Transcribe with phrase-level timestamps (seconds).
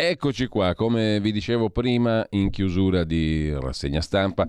[0.00, 4.46] Eccoci qua, come vi dicevo prima in chiusura di rassegna stampa.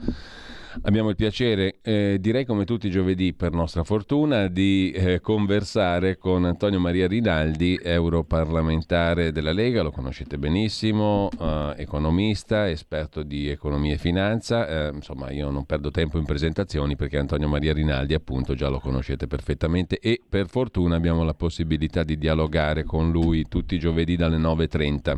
[0.83, 6.17] Abbiamo il piacere, eh, direi come tutti i giovedì per nostra fortuna, di eh, conversare
[6.17, 13.95] con Antonio Maria Rinaldi, europarlamentare della Lega, lo conoscete benissimo, eh, economista, esperto di economia
[13.95, 18.55] e finanza, eh, insomma io non perdo tempo in presentazioni perché Antonio Maria Rinaldi appunto
[18.55, 23.75] già lo conoscete perfettamente e per fortuna abbiamo la possibilità di dialogare con lui tutti
[23.75, 25.17] i giovedì dalle 9.30.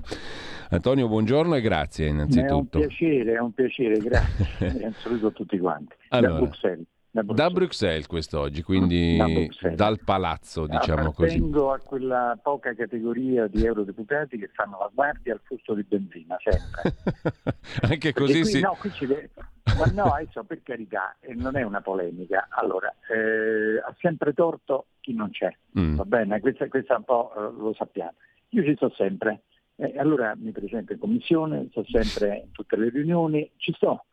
[0.73, 2.79] Antonio, buongiorno e grazie innanzitutto.
[2.79, 4.85] È un piacere, è un piacere, grazie.
[4.85, 5.95] un saluto a tutti quanti.
[6.09, 6.85] Allora, da Bruxelles.
[7.13, 7.35] Da Bruxelles.
[7.35, 9.77] Da Bruxelles quest'oggi, quindi da Bruxelles.
[9.77, 11.39] dal palazzo, diciamo così.
[11.39, 16.37] Vengo a quella poca categoria di eurodeputati che fanno la guardia al fusto di benzina,
[16.39, 16.95] sempre.
[17.91, 18.59] Anche così qui, si...
[18.61, 19.29] No, qui ci deve...
[19.77, 22.47] Ma no, adesso per carità, non è una polemica.
[22.49, 25.95] Allora, eh, ha sempre torto chi non c'è, mm.
[25.95, 26.39] va bene?
[26.39, 28.13] Questa, questa un po' eh, lo sappiamo.
[28.49, 29.43] Io ci sto sempre,
[29.75, 34.05] eh, allora mi presento in commissione, sto sempre in tutte le riunioni, ci sto,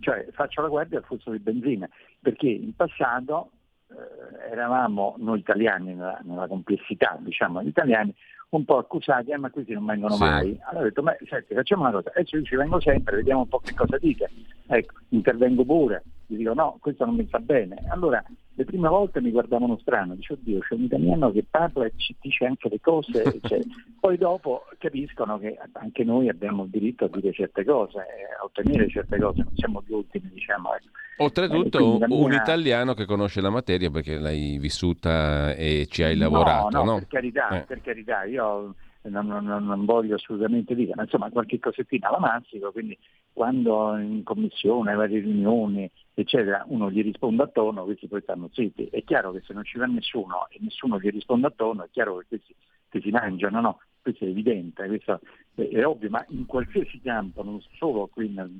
[0.00, 1.88] cioè faccio la guardia al flusso di benzina,
[2.20, 3.50] perché in passato
[3.88, 8.14] eh, eravamo noi italiani nella, nella, complessità, diciamo gli italiani,
[8.50, 10.22] un po' accusati, eh, ma questi non vengono sì.
[10.22, 10.60] mai.
[10.64, 13.48] Allora ho detto, ma senti, facciamo una cosa, adesso io ci vengo sempre, vediamo un
[13.48, 14.30] po' che cosa dite.
[14.66, 17.76] Ecco, intervengo pure, gli dico no, questo non mi fa bene.
[17.88, 18.22] Allora
[18.56, 22.16] le prime volte mi guardavano strano, dice oddio c'è un italiano che parla e ci
[22.18, 23.60] dice anche le cose, cioè,
[24.00, 28.88] poi dopo capiscono che anche noi abbiamo il diritto a dire certe cose, a ottenere
[28.88, 30.74] certe cose, non siamo gli ultimi diciamo.
[30.74, 30.88] Ecco.
[31.18, 32.40] Oltretutto eh, un mia...
[32.40, 36.70] italiano che conosce la materia perché l'hai vissuta e ci hai lavorato.
[36.70, 36.98] No, no, no?
[36.98, 37.64] per carità, eh.
[37.66, 42.72] per carità, io non, non, non, voglio assolutamente dire, ma insomma qualche cosettina la massico,
[42.72, 42.96] quindi
[43.36, 48.86] quando in commissione, varie riunioni, eccetera, uno gli risponde a tono, questi poi stanno zitti.
[48.86, 51.88] È chiaro che se non ci va nessuno e nessuno gli risponde a tono, è
[51.90, 52.54] chiaro che questi,
[52.88, 53.80] questi si mangiano, no?
[54.00, 55.20] Questo è evidente, questo
[55.54, 58.58] è, è, ovvio, ma in qualsiasi campo, non solo qui nel,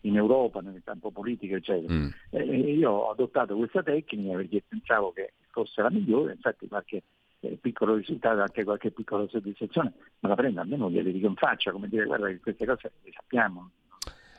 [0.00, 1.94] in Europa, nel campo politico, eccetera.
[1.94, 2.08] Mm.
[2.30, 7.04] Eh, io ho adottato questa tecnica perché pensavo che fosse la migliore, infatti qualche
[7.38, 11.70] eh, piccolo risultato, anche qualche piccola soddisfazione, ma la prendo almeno gliele dico in faccia,
[11.70, 13.70] come dire guarda che queste cose le sappiamo,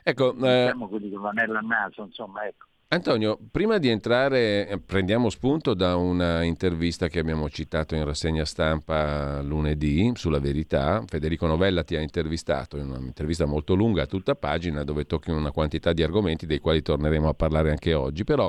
[0.08, 2.64] Ecco, eh, quelli con l'anello al naso, insomma, ecco.
[2.90, 8.46] Antonio, prima di entrare, eh, prendiamo spunto da una intervista che abbiamo citato in rassegna
[8.46, 11.04] stampa lunedì sulla verità.
[11.06, 15.92] Federico Novella ti ha intervistato in un'intervista molto lunga, tutta pagina, dove tocchi una quantità
[15.92, 18.24] di argomenti dei quali torneremo a parlare anche oggi.
[18.24, 18.48] Però,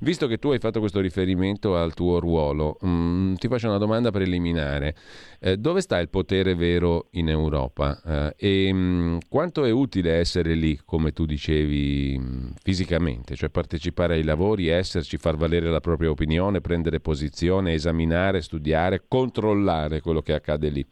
[0.00, 3.78] visto che tu hai fatto questo riferimento al tuo ruolo, mh, mm, ti faccio una
[3.78, 4.94] domanda preliminare.
[5.40, 7.98] Eh, dove sta il potere vero in Europa?
[8.36, 13.34] Eh, e mh, mm, quanto è utile essere lì, come tu dicevi, mh, mm, fisicamente?
[13.36, 20.00] Cioè partecipare ai lavori, esserci, far valere la propria opinione, prendere posizione, esaminare, studiare, controllare
[20.00, 20.84] quello che accade lì.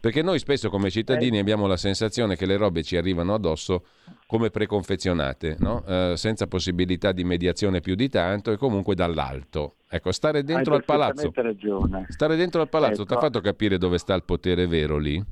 [0.00, 1.40] Perché noi spesso come cittadini eh.
[1.40, 3.84] abbiamo la sensazione che le robe ci arrivano addosso
[4.26, 5.84] come preconfezionate, no?
[5.86, 9.74] eh, senza possibilità di mediazione più di tanto e comunque dall'alto.
[9.88, 11.30] Ecco, stare dentro al palazzo.
[11.32, 12.06] Ragione.
[12.08, 13.04] Stare dentro al palazzo ecco.
[13.04, 15.24] ti ha fatto capire dove sta il potere vero lì?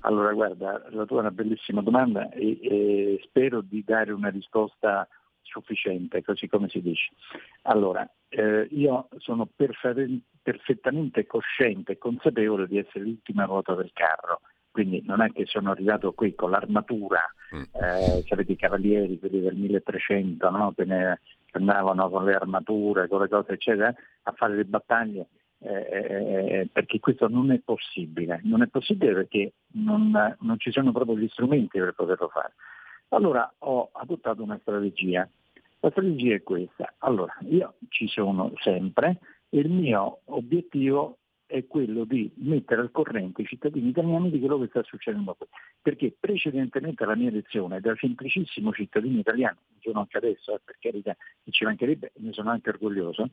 [0.00, 5.06] Allora, guarda, la tua è una bellissima domanda e, e spero di dare una risposta
[5.48, 7.10] sufficiente, così come si dice.
[7.62, 14.40] Allora, eh, io sono perfe- perfettamente cosciente e consapevole di essere l'ultima ruota del carro,
[14.70, 17.20] quindi non è che sono arrivato qui con l'armatura,
[17.54, 17.62] mm.
[17.72, 20.72] eh, sapete i cavalieri, quelli del 1300, no?
[20.72, 23.92] che, ne, che andavano con le armature, con le cose eccetera,
[24.22, 25.26] a fare le battaglie,
[25.60, 30.92] eh, eh, perché questo non è possibile, non è possibile perché non, non ci sono
[30.92, 32.54] proprio gli strumenti per poterlo fare.
[33.08, 35.28] Allora ho adottato una strategia.
[35.80, 36.94] La strategia è questa.
[36.98, 43.40] Allora, io ci sono sempre e il mio obiettivo è quello di mettere al corrente
[43.40, 45.46] i cittadini italiani di quello che sta succedendo qui.
[45.80, 51.16] Perché precedentemente alla mia elezione, da semplicissimo cittadino italiano, sono anche adesso, eh, per carità,
[51.44, 53.30] e ci mancherebbe, ne sono anche orgoglioso,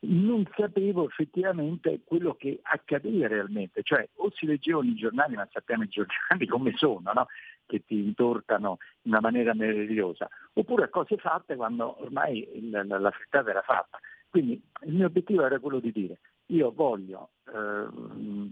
[0.00, 3.82] non sapevo effettivamente quello che accadeva realmente.
[3.84, 7.26] Cioè, o si leggevano i giornali, ma sappiamo i giornali come sono, no?
[7.66, 13.62] Che ti intortano in una maniera meravigliosa, oppure cose fatte quando ormai la, frittata era
[13.62, 13.98] fatta.
[14.28, 17.86] Quindi il mio obiettivo era quello di dire io voglio eh,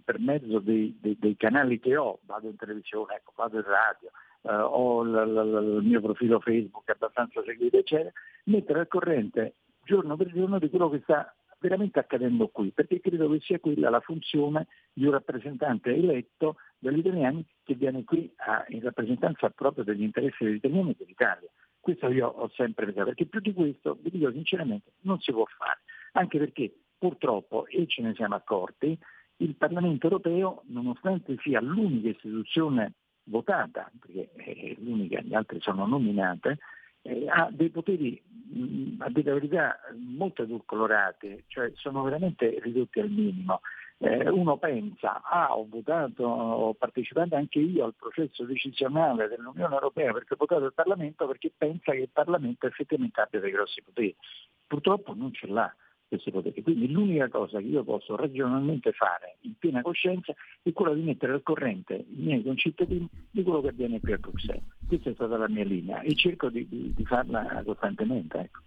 [0.04, 4.10] per mezzo dei, dei, dei, canali che ho, vado in televisione, ecco, vado in radio,
[4.42, 8.10] eh, ho l, l, il mio profilo Facebook abbastanza seguito, eccetera,
[8.44, 9.54] mettere al corrente
[9.84, 13.90] giorno per giorno di quello che sta veramente accadendo qui, perché credo che sia quella
[13.90, 19.84] la funzione di un rappresentante eletto dagli italiani che viene qui a, in rappresentanza proprio
[19.84, 21.48] degli interessi degli italiani e dell'Italia.
[21.78, 25.44] Questo io ho sempre pensato, perché più di questo, vi dico sinceramente, non si può
[25.44, 25.80] fare,
[26.12, 28.98] anche perché purtroppo, e ce ne siamo accorti,
[29.36, 36.58] il Parlamento europeo, nonostante sia l'unica istituzione votata, perché è l'unica, gli altri sono nominate,
[37.02, 38.22] eh, ha dei poteri
[38.98, 43.60] a dire la verità molto edulcorati, cioè sono veramente ridotti al minimo.
[43.98, 50.12] Eh, uno pensa, ah ho votato, ho partecipato anche io al processo decisionale dell'Unione Europea
[50.12, 54.16] perché ho votato il Parlamento perché pensa che il Parlamento effettivamente abbia dei grossi poteri.
[54.66, 55.74] Purtroppo non ce l'ha
[56.10, 56.60] questi poteri.
[56.62, 61.32] Quindi l'unica cosa che io posso ragionalmente fare in piena coscienza è quella di mettere
[61.32, 64.64] al corrente i miei concittadini di quello che avviene qui a Bruxelles.
[64.88, 68.38] Questa è stata la mia linea e cerco di, di, di farla costantemente.
[68.38, 68.60] Ecco.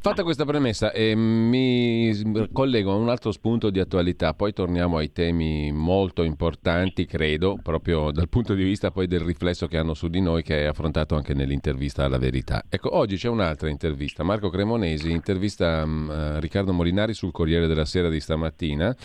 [0.00, 2.10] Fatta questa premessa, eh, mi
[2.50, 8.10] collego a un altro spunto di attualità, poi torniamo ai temi molto importanti, credo, proprio
[8.10, 11.14] dal punto di vista poi del riflesso che hanno su di noi, che hai affrontato
[11.14, 12.64] anche nell'intervista alla verità.
[12.70, 14.22] Ecco, oggi c'è un'altra intervista.
[14.22, 18.96] Marco Cremonesi intervista um, Riccardo Molinari sul Corriere della Sera di stamattina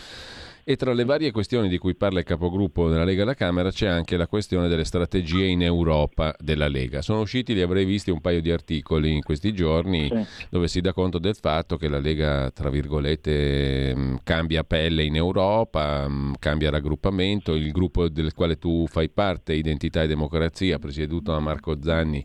[0.63, 3.87] e tra le varie questioni di cui parla il capogruppo della Lega alla Camera c'è
[3.87, 7.01] anche la questione delle strategie in Europa della Lega.
[7.01, 10.25] Sono usciti, li avrei visti, un paio di articoli in questi giorni sì.
[10.51, 15.15] dove si dà conto del fatto che la Lega, tra virgolette, mm, cambia pelle in
[15.15, 21.31] Europa, mm, cambia raggruppamento, il gruppo del quale tu fai parte, Identità e Democrazia, presieduto
[21.31, 22.23] da Marco Zanni,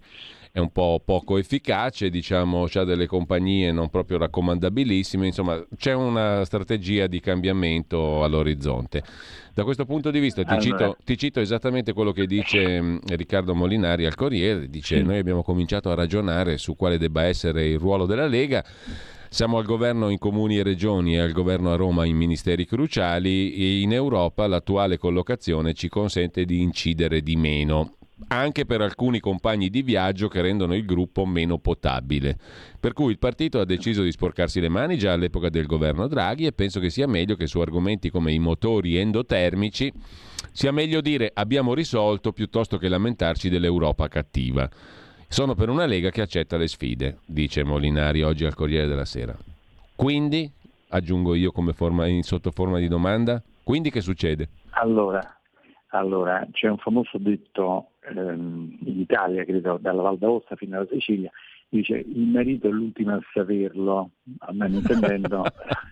[0.56, 6.46] è un po' poco efficace, diciamo, ha delle compagnie non proprio raccomandabilissime, insomma c'è una
[6.46, 9.02] strategia di cambiamento all'orizzonte.
[9.52, 10.62] Da questo punto di vista ti, allora.
[10.62, 15.02] cito, ti cito, esattamente quello che dice mm, Riccardo Molinari al Corriere, dice sì.
[15.02, 18.64] noi abbiamo cominciato a ragionare su quale debba essere il ruolo della Lega.
[19.28, 23.52] Siamo al governo in comuni e regioni e al governo a Roma in ministeri cruciali
[23.52, 27.96] e in Europa l'attuale collocazione ci consente di incidere di meno
[28.28, 32.38] anche per alcuni compagni di viaggio che rendono il gruppo meno potabile.
[32.80, 36.46] Per cui il partito ha deciso di sporcarsi le mani già all'epoca del governo Draghi
[36.46, 39.92] e penso che sia meglio che su argomenti come i motori endotermici
[40.52, 44.68] sia meglio dire abbiamo risolto piuttosto che lamentarci dell'Europa cattiva.
[45.28, 49.36] Sono per una Lega che accetta le sfide, dice Molinari oggi al Corriere della Sera.
[49.94, 50.50] Quindi,
[50.88, 54.48] aggiungo io come forma, in sotto forma di domanda, quindi che succede?
[54.70, 55.20] Allora,
[55.88, 61.30] allora, c'è un famoso detto ehm, in Italia, credo, dalla Val d'Aosta fino alla Sicilia,
[61.68, 65.44] dice il marito è l'ultimo a saperlo, almeno intendendo.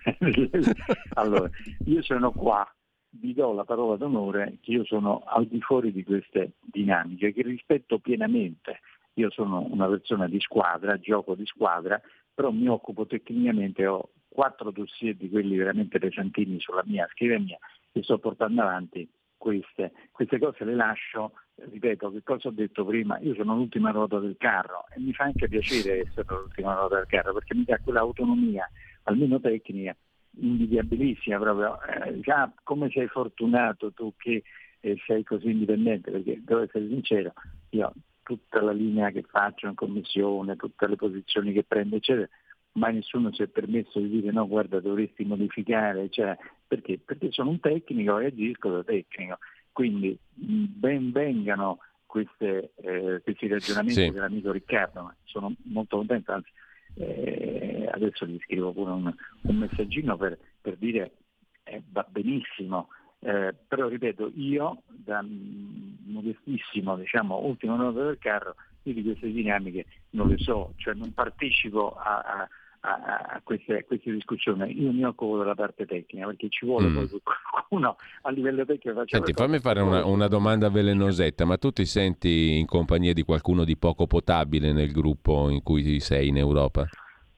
[1.15, 1.51] allora,
[1.87, 2.67] io sono qua,
[3.11, 7.43] vi do la parola d'onore che io sono al di fuori di queste dinamiche, che
[7.43, 8.81] rispetto pienamente.
[9.15, 12.01] Io sono una persona di squadra, gioco di squadra,
[12.35, 17.57] però mi occupo tecnicamente, ho quattro dossier di quelli veramente pesantini sulla mia scrivania
[17.93, 19.09] che sto portando avanti
[19.45, 24.19] queste, queste cose le lascio, ripeto, che cosa ho detto prima, io sono l'ultima ruota
[24.19, 27.79] del carro e mi fa anche piacere essere l'ultima ruota del carro perché mi dà
[27.79, 28.67] quell'autonomia,
[29.03, 29.95] almeno tecnica,
[30.41, 31.79] invidiabilissima proprio.
[31.83, 34.45] Eh, già come sei fortunato tu che
[34.81, 37.35] eh, sei così indipendente, perché devo essere sincero,
[37.71, 42.31] io tutta la linea che faccio in commissione, tutte le posizioni che prendo, eccetera,
[42.75, 46.99] mai nessuno si è permesso di dire no guarda dovresti modificare, cioè, perché?
[46.99, 49.39] Perché sono un tecnico e agisco da tecnico,
[49.73, 54.11] quindi ben vengano queste, eh, questi ragionamenti sì.
[54.11, 56.51] dell'amico Riccardo, sono molto contento, anzi
[56.95, 59.13] eh, adesso gli scrivo pure un,
[59.43, 61.13] un messaggino per, per dire
[61.65, 62.89] eh, va benissimo,
[63.21, 69.87] eh, però ripeto, io da modestissimo, diciamo, ultimo nodo del carro, io di queste dinamiche
[70.11, 72.49] non le so, cioè non partecipo a, a
[72.85, 74.81] a, queste, a, queste, discussioni.
[74.81, 77.05] Io mi occupo della parte tecnica perché ci vuole mm.
[77.51, 79.03] qualcuno a livello tecnico.
[79.07, 83.65] Senti, fammi fare una, una, domanda velenosetta, ma tu ti senti in compagnia di qualcuno
[83.65, 86.87] di poco potabile nel gruppo in cui sei in Europa?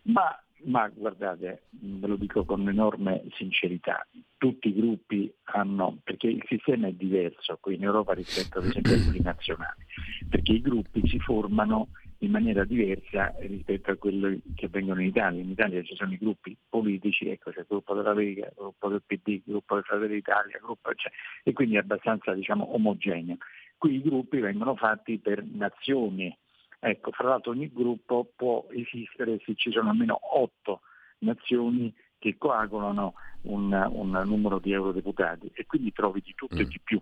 [0.03, 4.05] Ma, ma guardate, ve lo dico con enorme sincerità,
[4.37, 8.95] tutti i gruppi hanno, perché il sistema è diverso qui in Europa rispetto ad esempio
[8.95, 9.85] ai gruppi nazionali,
[10.29, 11.89] perché i gruppi si formano
[12.19, 15.43] in maniera diversa rispetto a quelli che avvengono in Italia.
[15.43, 18.89] In Italia ci sono i gruppi politici, ecco, c'è il gruppo della Lega, il gruppo
[18.89, 23.37] del PD, il gruppo del Fratelli d'Italia, gruppo, cioè, e quindi è abbastanza diciamo, omogeneo.
[23.77, 26.35] Qui i gruppi vengono fatti per nazioni,
[26.79, 30.81] ecco, fra l'altro ogni gruppo può esistere se ci sono almeno otto
[31.19, 36.61] nazioni che coagulano un, un numero di eurodeputati e quindi trovi di tutto mm.
[36.61, 37.01] e di più.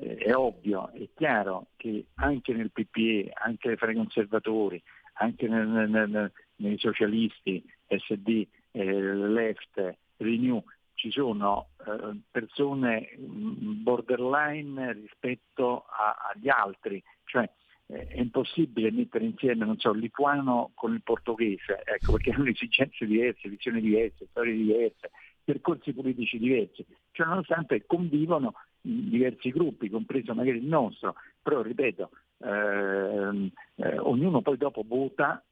[0.00, 4.82] È ovvio, è chiaro che anche nel PPE, anche fra i conservatori,
[5.14, 10.62] anche nel, nel, nei socialisti, SD, eh, Left, Renew,
[10.94, 17.48] ci sono eh, persone mm, borderline rispetto a, agli altri, cioè
[17.86, 22.48] eh, è impossibile mettere insieme, non so, il lituano con il portoghese, ecco, perché hanno
[22.48, 25.10] esigenze diverse, visioni diverse, storie diverse,
[25.42, 28.54] percorsi politici diversi, cioè nonostante convivono
[28.86, 35.42] diversi gruppi, compreso magari il nostro, però ripeto, ehm, eh, ognuno poi dopo vota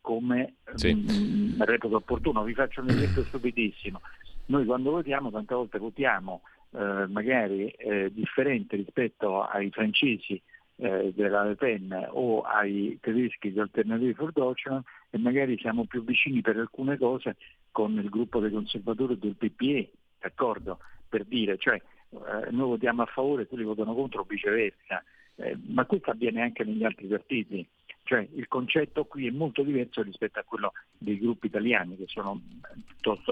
[0.00, 0.94] come sì.
[0.94, 2.42] mh, mm, reputa opportuno.
[2.44, 4.00] Vi faccio un esempio stupidissimo.
[4.46, 10.40] Noi quando votiamo, tante volte votiamo eh, magari eh, differente rispetto ai francesi
[10.76, 16.02] eh, della Le Pen o ai tedeschi di Alternative for Deutschland e magari siamo più
[16.04, 17.36] vicini per alcune cose
[17.70, 19.90] con il gruppo dei conservatori del PPE,
[20.20, 20.78] d'accordo?
[21.08, 21.80] Per dire, cioè
[22.10, 25.02] eh, noi votiamo a favore e quelli votano contro o viceversa,
[25.36, 27.66] eh, ma questo avviene anche negli altri partiti.
[28.02, 32.40] Cioè il concetto qui è molto diverso rispetto a quello dei gruppi italiani che sono,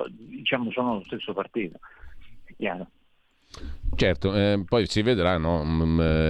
[0.08, 1.78] diciamo, sono lo stesso partito,
[2.44, 2.90] è chiaro.
[3.96, 5.64] Certo, eh, poi si vedrà, no?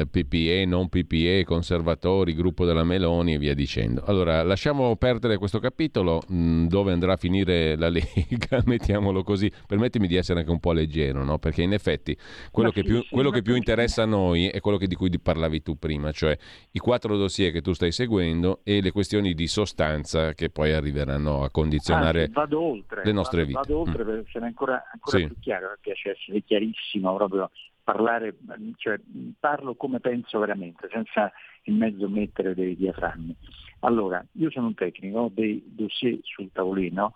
[0.09, 4.05] PPE, non PPE, conservatori, gruppo della Meloni e via dicendo.
[4.05, 9.51] Allora, lasciamo perdere questo capitolo, mh, dove andrà a finire la Lega, mettiamolo così.
[9.67, 11.39] Permettimi di essere anche un po' leggero, no?
[11.39, 12.17] Perché in effetti
[12.53, 15.77] quello, che più, quello che più, interessa a noi è quello di cui parlavi tu
[15.77, 16.39] prima, cioè
[16.71, 21.43] i quattro dossier che tu stai seguendo e le questioni di sostanza che poi arriveranno
[21.43, 23.59] a condizionare ah, oltre, le nostre vado, vite.
[23.59, 24.07] Vado oltre mm.
[24.07, 25.27] per essere ancora, ancora sì.
[25.27, 27.51] più chiaro, mi piace essere chiarissimo proprio
[27.83, 28.37] parlare,
[28.77, 28.99] cioè,
[29.39, 31.31] parlo come penso veramente, senza
[31.65, 33.37] in mezzo mettere dei diaframmi.
[33.81, 37.13] Allora, io sono un tecnico, ho dei dossier sul tavolino,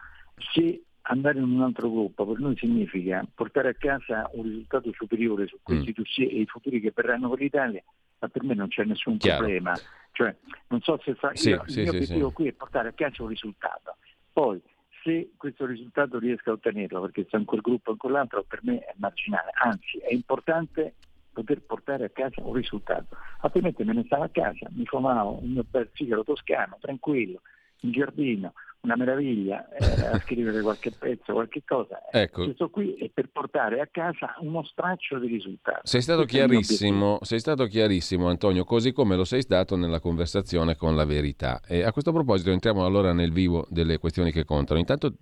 [0.53, 5.47] se andare in un altro gruppo per noi significa portare a casa un risultato superiore
[5.49, 5.95] su questi mm.
[5.95, 7.83] dossier e i futuri che verranno per l'Italia,
[8.19, 9.39] ma per me non c'è nessun Chiaro.
[9.39, 9.77] problema.
[10.13, 10.37] Cioè,
[10.69, 12.93] non so se fa, sì, io, sì, il mio sì, obiettivo qui è portare a
[12.93, 13.97] casa un risultato.
[14.33, 14.61] Poi
[15.03, 18.79] se questo risultato riesco a ottenerlo, perché se in quel gruppo in quell'altro per me
[18.81, 20.95] è marginale, anzi è importante
[21.33, 25.53] poter portare a casa un risultato, altrimenti me ne stavo a casa, mi fumavo un
[25.53, 27.41] mio bel sigaro toscano, tranquillo,
[27.81, 28.53] in giardino,
[28.83, 32.03] una meraviglia eh, a scrivere qualche pezzo, qualche cosa.
[32.11, 32.45] Ecco.
[32.45, 35.81] Questo qui è per portare a casa uno straccio di risultati.
[35.85, 40.97] Sei stato, chiarissimo, sei stato chiarissimo, Antonio, così come lo sei stato nella conversazione con
[40.97, 41.61] la verità.
[41.67, 44.79] E a questo proposito entriamo allora nel vivo delle questioni che contano.
[44.79, 45.15] Intanto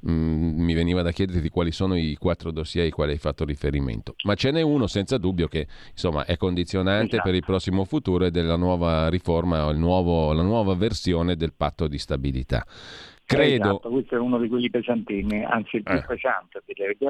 [0.00, 3.44] mh, mm, mi veniva da chiederti quali sono i quattro dossier ai quali hai fatto
[3.44, 7.22] riferimento, ma ce n'è uno senza dubbio che insomma, è condizionante esatto.
[7.24, 11.98] per il prossimo futuro e della nuova riforma, nuovo, la nuova versione del patto di
[11.98, 12.64] stabilità.
[13.36, 13.64] Credo.
[13.64, 16.04] Esatto, questo è uno di quelli pesantini, anzi il più eh.
[16.06, 16.62] pesante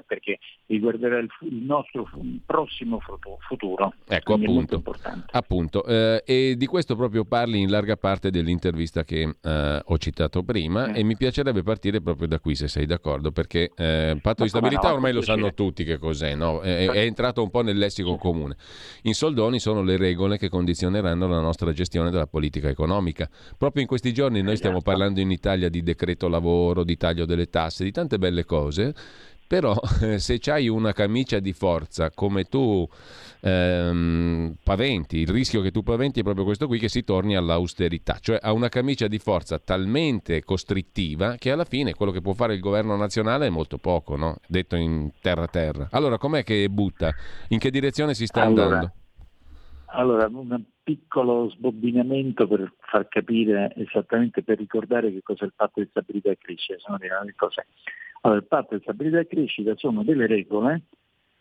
[0.06, 2.08] perché riguarderà il, il, nostro
[2.46, 3.00] prossimo
[3.48, 3.94] futuro.
[4.06, 4.82] Ecco appunto.
[5.30, 5.84] appunto.
[5.84, 10.92] Eh, e di questo proprio parli in larga parte dell'intervista che eh, ho citato prima
[10.92, 11.00] eh.
[11.00, 14.48] e mi piacerebbe partire proprio da qui se sei d'accordo perché il eh, patto di
[14.48, 16.60] stabilità no, ormai lo sanno tutti che cos'è, no?
[16.60, 18.56] è, è, entrato un po' nel lessico comune.
[19.02, 23.28] In soldoni sono le regole che condizioneranno la nostra gestione della politica economica.
[23.58, 24.90] Proprio in questi giorni noi stiamo esatto.
[24.90, 28.94] parlando in Italia di decreto decreto lavoro, di taglio delle tasse, di tante belle cose,
[29.46, 29.78] però
[30.16, 32.88] se hai una camicia di forza come tu
[33.40, 38.18] ehm, paventi, il rischio che tu paventi è proprio questo qui che si torni all'austerità,
[38.20, 42.54] cioè a una camicia di forza talmente costrittiva che alla fine quello che può fare
[42.54, 44.36] il governo nazionale è molto poco, no?
[44.46, 45.88] detto in terra terra.
[45.90, 47.12] Allora com'è che butta?
[47.48, 48.92] In che direzione si sta allora, andando?
[49.94, 50.28] Allora,
[50.82, 56.38] piccolo sbobbinamento per far capire esattamente, per ricordare che cos'è il patto di stabilità e
[56.38, 56.78] crescita.
[58.22, 60.82] Allora, il patto di stabilità e crescita sono delle regole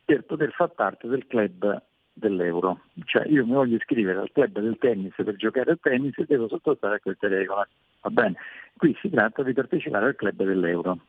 [0.03, 1.81] per poter far parte del club
[2.13, 2.81] dell'euro.
[3.05, 6.47] Cioè io mi voglio iscrivere al club del tennis per giocare a tennis e devo
[6.47, 7.67] sottostare a queste regole.
[8.01, 8.35] Va bene?
[8.75, 10.99] Qui si tratta di partecipare al club dell'euro.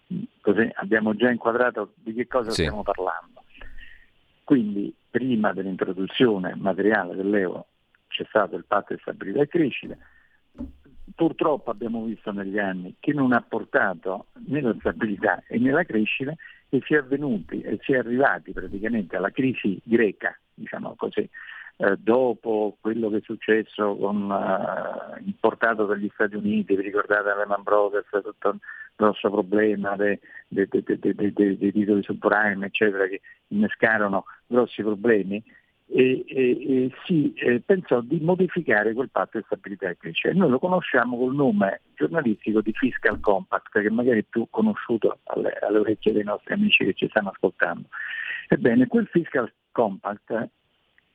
[0.41, 2.63] Così abbiamo già inquadrato di che cosa sì.
[2.63, 3.43] stiamo parlando.
[4.45, 7.67] Quindi prima dell'introduzione materiale dell'euro
[8.13, 9.97] c'è stato il patto di stabilità e crescita,
[11.15, 15.85] purtroppo abbiamo visto negli anni che non ha portato né la stabilità e né la
[15.85, 16.35] crescita
[16.69, 21.29] e si è avvenuti e si è arrivati praticamente alla crisi greca, diciamo così,
[21.77, 27.63] eh, dopo quello che è successo con, uh, importato dagli Stati Uniti, vi ricordate Lehman
[27.63, 28.59] Brothers, tutto un
[28.95, 30.21] grosso problema dei
[30.69, 35.43] titoli subprime, eccetera, che innescarono grossi problemi,
[35.95, 40.33] e, e, e si eh, pensò di modificare quel patto di stabilità e crescita.
[40.33, 45.53] Noi lo conosciamo col nome giornalistico di Fiscal Compact, che magari è più conosciuto alle,
[45.61, 47.89] alle orecchie dei nostri amici che ci stanno ascoltando.
[48.49, 50.49] Ebbene, quel Fiscal Compact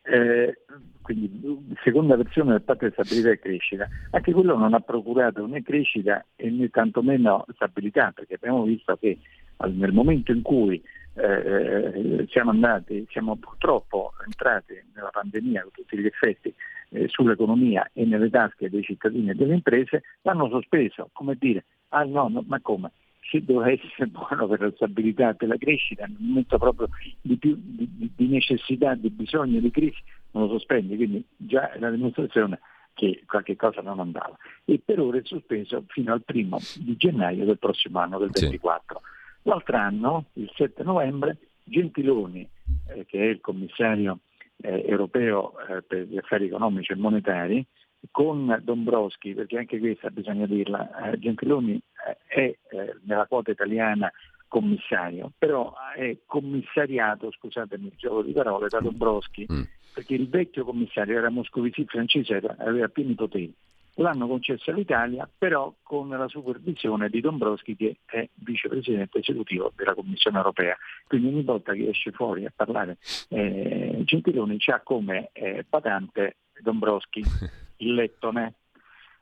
[0.03, 0.59] eh,
[1.01, 5.63] quindi seconda versione del patto di stabilità e crescita, anche quello non ha procurato né
[5.63, 9.17] crescita né tantomeno stabilità, perché abbiamo visto che
[9.65, 10.81] nel momento in cui
[11.17, 16.53] eh, siamo andati, siamo purtroppo entrati nella pandemia con tutti gli effetti
[16.89, 22.03] eh, sull'economia e nelle tasche dei cittadini e delle imprese, l'hanno sospeso, come dire, ah
[22.03, 22.91] no, no ma come?
[23.29, 26.89] Se doveva essere buono per la stabilità e per la crescita, nel momento proprio
[27.21, 31.79] di, più, di, di necessità, di bisogno, di crisi, non lo sospendi, quindi già è
[31.79, 32.59] la dimostrazione
[32.93, 34.35] che qualche cosa non andava.
[34.65, 38.99] E per ora è sospeso fino al primo di gennaio del prossimo anno, del 24.
[38.99, 39.16] Sì.
[39.47, 42.47] L'altro anno, il 7 novembre, Gentiloni,
[42.89, 44.19] eh, che è il commissario
[44.57, 47.65] eh, europeo eh, per gli affari economici e monetari,
[48.11, 54.11] con Dombrowski, perché anche questa bisogna dirla, eh, Gentiloni eh, è eh, nella quota italiana
[54.49, 59.61] commissario, però è commissariato, scusatemi il gioco di parole, da Dombrowski, mm.
[59.93, 63.53] perché il vecchio commissario era Moscovici francese, aveva pieni poteri
[63.97, 70.37] l'hanno concesso all'Italia, però con la supervisione di Dombrowski che è vicepresidente esecutivo della Commissione
[70.37, 70.77] europea.
[71.07, 72.97] Quindi ogni volta che esce fuori a parlare
[73.29, 77.23] eh, Gentiloni c'ha come eh, patente Dombrowski,
[77.77, 78.53] il lettone.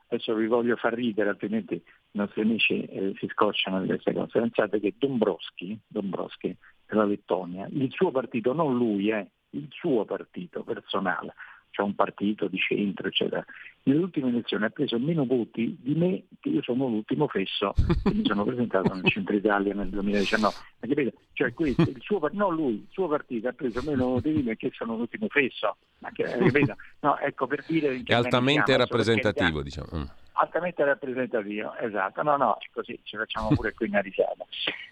[0.08, 4.40] Adesso vi voglio far ridere, altrimenti i nostri amici eh, si scocciano di queste cose.
[4.40, 6.56] Pensate che Dombrowski, Dombrowski
[6.86, 11.34] della Lettonia, il suo partito, non lui, eh, il suo partito personale,
[11.76, 13.44] c'è un partito di centro, eccetera.
[13.84, 18.14] Nelle ultime elezioni ha preso meno voti di me, che io sono l'ultimo fesso che
[18.14, 20.56] mi sono presentato nel centro Italia nel 2019.
[20.80, 21.14] Ma capite?
[21.34, 24.56] Cioè questo, il suo, no lui, il suo partito ha preso meno voti di me
[24.56, 25.76] che sono l'ultimo fesso.
[26.00, 26.76] Capite?
[27.02, 28.02] No, ecco per dire...
[28.06, 29.90] È altamente rappresentativo, diciamo.
[29.96, 30.04] Mm
[30.38, 34.46] altamente rappresentativo, esatto, no, no, è così, ci facciamo pure qui una risata.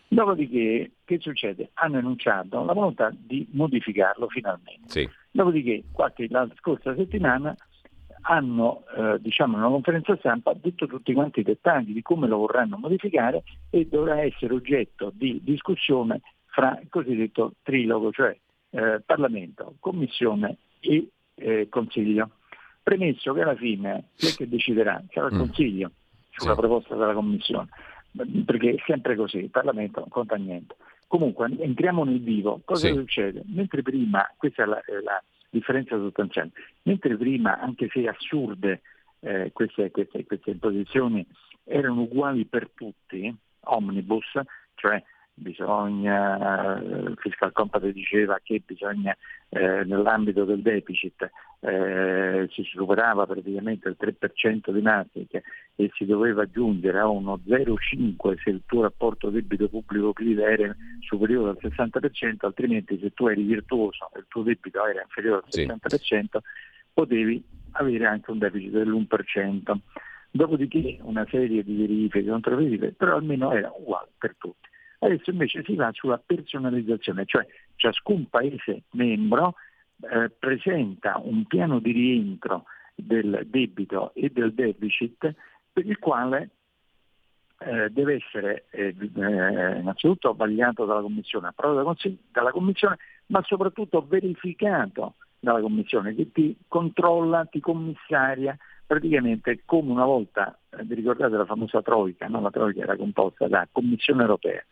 [0.07, 1.71] Dopodiché, che succede?
[1.73, 4.87] Hanno annunciato la volontà di modificarlo finalmente.
[4.87, 5.09] Sì.
[5.35, 7.55] Dopodiché, qualche, la scorsa settimana
[8.21, 12.37] hanno, eh, diciamo, in una conferenza stampa detto tutti quanti i dettagli di come lo
[12.37, 13.41] vorranno modificare
[13.71, 18.37] e dovrà essere oggetto di discussione fra il cosiddetto trilogo, cioè
[18.69, 22.29] eh, Parlamento, Commissione e eh, Consiglio.
[22.83, 25.03] Premesso che alla fine chi è che deciderà?
[25.09, 25.39] Sarà il mm.
[25.39, 25.91] Consiglio
[26.29, 27.69] sulla proposta della Commissione,
[28.45, 30.75] perché è sempre così, il Parlamento non conta niente.
[31.13, 32.93] Comunque entriamo nel vivo, cosa sì.
[32.95, 33.43] succede?
[33.45, 36.49] Mentre prima, questa è la, la, differenza sostanziale,
[36.85, 38.81] mentre prima, anche se assurde,
[39.19, 41.23] eh, queste, queste, queste imposizioni
[41.65, 44.39] erano uguali per tutti, omnibus,
[44.73, 49.15] cioè bisogna, il fiscal compact diceva che bisogna
[49.49, 55.41] eh, nell'ambito del deficit eh, si superava praticamente il 3% di Maastricht
[55.75, 60.75] e si doveva giungere a uno 0,5 se il tuo rapporto debito pubblico PIL era
[60.99, 65.49] superiore al 60%, altrimenti se tu eri virtuoso e il tuo debito era inferiore al
[65.49, 66.27] 60% sì.
[66.93, 69.75] potevi avere anche un deficit dell'1%.
[70.35, 74.67] Dopodiché una serie di verifiche, controverifiche, però almeno era uguale per tutti.
[75.03, 79.55] Adesso invece si va sulla personalizzazione, cioè ciascun Paese membro
[80.01, 82.63] eh, presenta un piano di rientro
[82.95, 85.33] del debito e del deficit
[85.73, 86.51] per il quale
[87.59, 91.97] eh, deve essere eh, eh innanzitutto vagliato dalla Commissione, approvato
[92.31, 100.05] dalla Commissione, ma soprattutto verificato dalla Commissione che ti controlla, ti commissaria, praticamente come una
[100.05, 102.41] volta, eh, vi ricordate la famosa Troica, no?
[102.41, 104.63] la Troica era composta da Commissione europea,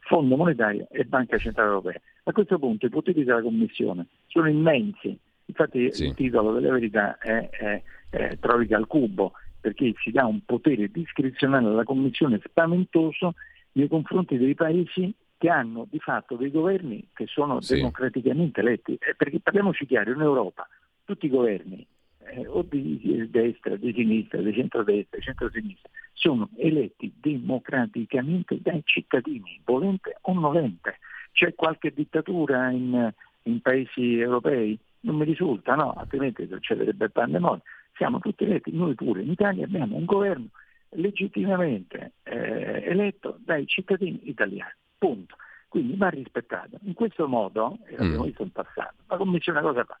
[0.00, 2.00] Fondo monetario e Banca Centrale Europea.
[2.24, 6.06] A questo punto i poteri della Commissione sono immensi, infatti sì.
[6.06, 10.88] il titolo della verità è, è, è Troica al cubo, perché si dà un potere
[10.88, 13.34] discrezionale alla Commissione spaventoso
[13.72, 17.76] nei confronti dei paesi che hanno di fatto dei governi che sono sì.
[17.76, 18.94] democraticamente eletti.
[18.94, 20.66] Eh, perché parliamoci chiaro, in Europa
[21.04, 21.86] tutti i governi
[22.30, 29.60] eh, o di destra, di sinistra, di centrodestra, di centrosinistra, sono eletti democraticamente dai cittadini,
[29.64, 30.98] volente o nolente.
[31.32, 33.12] C'è qualche dittatura in,
[33.42, 34.78] in paesi europei?
[35.00, 37.62] Non mi risulta, no, altrimenti succederebbe il pandemonio.
[37.94, 39.22] Siamo tutti eletti, noi pure.
[39.22, 40.48] In Italia abbiamo un governo
[40.90, 44.72] legittimamente eh, eletto dai cittadini italiani.
[44.96, 45.36] Punto.
[45.68, 46.78] Quindi va rispettato.
[46.82, 48.26] In questo modo, e l'abbiamo mm.
[48.26, 49.98] visto in passato, la Commissione cosa fa?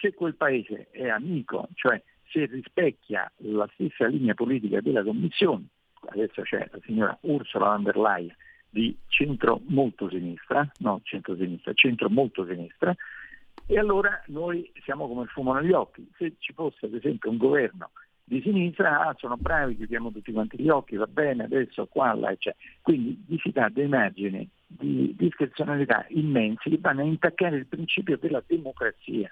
[0.00, 5.66] Se quel paese è amico, cioè se rispecchia la stessa linea politica della Commissione,
[6.06, 8.34] adesso c'è la signora Ursula von der Leyen
[8.70, 12.94] di centro molto sinistra, no centro sinistra, centro molto sinistra,
[13.70, 16.08] E allora noi siamo come il fumo negli occhi.
[16.16, 17.90] Se ci fosse ad esempio un governo
[18.24, 22.30] di sinistra, ah, sono bravi, chiudiamo tutti quanti gli occhi, va bene, adesso qua, là,
[22.30, 22.62] eccetera.
[22.80, 28.16] Quindi vi si dà dei margini di discrezionalità immensi che vanno a intaccare il principio
[28.16, 29.30] della democrazia.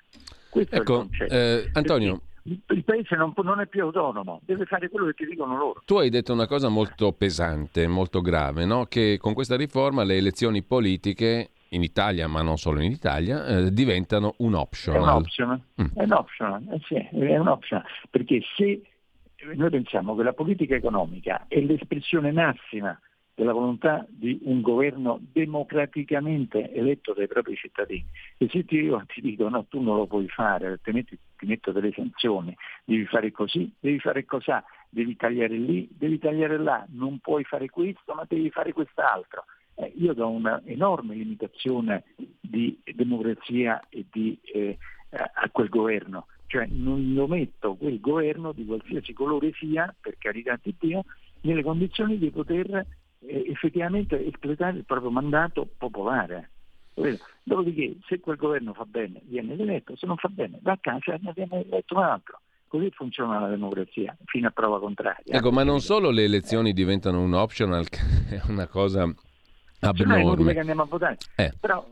[0.57, 1.09] Questo ecco.
[1.29, 5.55] Eh, Antonio, il paese non, non, è più autonomo, deve fare quello che ti dicono
[5.55, 5.83] loro.
[5.85, 8.87] Tu hai detto una cosa molto pesante, molto grave, no?
[8.87, 13.71] che con questa riforma le elezioni politiche in Italia, ma non solo in Italia, eh,
[13.71, 14.99] diventano un optional.
[14.99, 15.87] È un optional, mm.
[15.95, 18.81] è un optional, eh sì, è un optional, perché se
[19.57, 22.99] noi pensiamo che la politica economica è l'espressione massima
[23.37, 28.07] della volontà di un governo democraticamente eletto dai propri cittadini.
[28.39, 31.71] E se ti, io ti dico no, tu non lo puoi fare, altrimenti ti metto
[31.71, 37.19] delle sanzioni, devi fare così, devi fare cos'ha, devi tagliare lì, devi tagliare là, non
[37.19, 39.45] puoi fare questo ma devi fare quest'altro.
[39.75, 42.05] Eh, io do un'enorme limitazione
[42.41, 44.79] di democrazia e di, eh,
[45.11, 50.59] a quel governo, cioè non lo metto quel governo di qualsiasi colore sia, per carità
[50.63, 51.05] di Dio,
[51.43, 52.87] nelle condizioni di poter
[53.21, 56.51] effettivamente espletare il proprio mandato popolare.
[57.43, 61.15] Dopodiché, se quel governo fa bene, viene eletto, se non fa bene, va a casa
[61.15, 62.41] e ne viene eletto un altro.
[62.69, 65.37] Così funziona la democrazia, fino a prova contraria.
[65.37, 69.03] Ecco, ma non solo le elezioni diventano un optional, che è una cosa
[69.81, 70.45] abnorme.
[70.45, 71.19] Cioè, che andiamo a votare.
[71.37, 71.53] Eh.
[71.61, 71.87] Però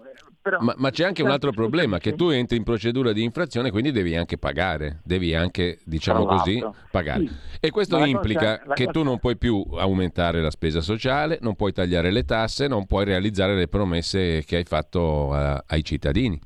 [0.45, 3.71] però, ma, ma, c'è anche un altro problema, che tu entri in procedura di infrazione,
[3.71, 7.27] quindi devi anche pagare, devi anche, diciamo così, pagare.
[7.27, 7.35] Sì.
[7.61, 8.99] E questo ma implica cosa, che cosa...
[9.01, 13.07] tu non puoi più aumentare la spesa sociale, non puoi tagliare le tasse, non puoi
[13.07, 16.39] realizzare le promesse che hai fatto a, ai cittadini.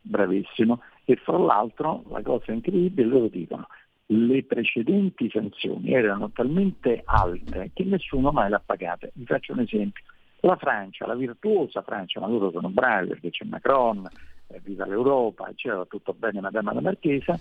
[0.00, 0.80] Bravissimo.
[1.04, 3.66] E fra l'altro, la cosa incredibile, loro dicono,
[4.06, 9.10] le precedenti sanzioni erano talmente alte che nessuno mai le ha pagate.
[9.12, 10.02] Vi faccio un esempio
[10.46, 14.06] la Francia, la virtuosa Francia, ma loro sono bravi perché c'è Macron,
[14.48, 17.38] eh, viva l'Europa, eccetera, tutto bene Madame la Marchesa,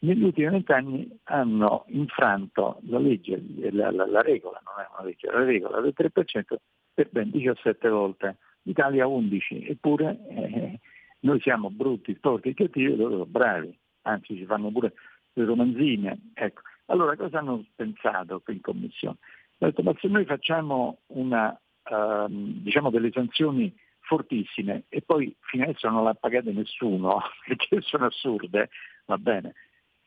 [0.00, 5.30] negli ultimi vent'anni hanno infranto la legge, la, la, la, regola, non è una legge,
[5.30, 6.56] la regola del 3%
[6.92, 10.80] per ben 17 volte, l'Italia 11, eppure eh,
[11.20, 14.92] noi siamo brutti, sporchi e cattivi, loro sono bravi, anzi ci fanno pure
[15.34, 16.18] le romanzine.
[16.34, 16.62] Ecco.
[16.86, 19.16] Allora cosa hanno pensato qui in Commissione?
[19.58, 25.64] Hanno detto, ma se noi facciamo una ehm, diciamo delle sanzioni fortissime e poi fino
[25.64, 28.70] adesso non l'ha pagate nessuno perché sono assurde,
[29.06, 29.54] va bene.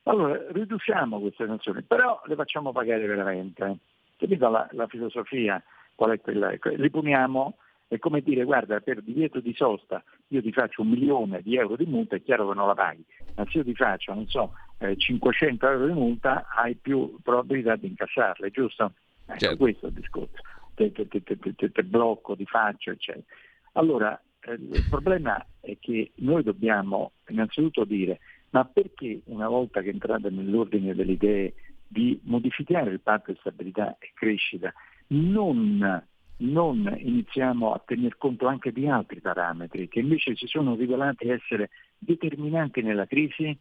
[0.03, 3.77] Allora riduciamo queste sanzioni, però le facciamo pagare veramente.
[4.17, 5.61] Capito la, la filosofia?
[5.95, 6.51] Qual è quella?
[6.51, 7.57] Li puniamo,
[7.87, 11.75] è come dire guarda per divieto di sosta io ti faccio un milione di euro
[11.75, 13.03] di multa, è chiaro che non la paghi,
[13.35, 17.75] ma se io ti faccio, non so, eh, 500 euro di multa hai più probabilità
[17.75, 18.93] di incassarle, giusto?
[19.27, 19.57] Ecco, certo.
[19.57, 20.41] questo è il discorso
[20.75, 23.25] te, blocco di faccia, eccetera.
[23.73, 28.19] Allora, eh, il problema è che noi dobbiamo innanzitutto dire
[28.51, 31.53] ma perché una volta che entrate nell'ordine delle idee
[31.87, 34.73] di modificare il patto di stabilità e crescita
[35.07, 36.07] non,
[36.37, 41.69] non iniziamo a tener conto anche di altri parametri che invece si sono rivelati essere
[41.97, 43.57] determinanti nella crisi?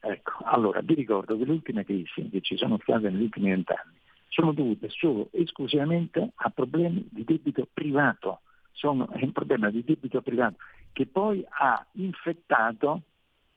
[0.00, 3.98] Ecco, allora vi ricordo che le ultime crisi che ci sono state negli ultimi vent'anni
[4.28, 8.40] sono dovute solo esclusivamente a problemi di debito privato.
[8.72, 10.56] Sono, è un problema di debito privato
[10.92, 13.02] che poi ha infettato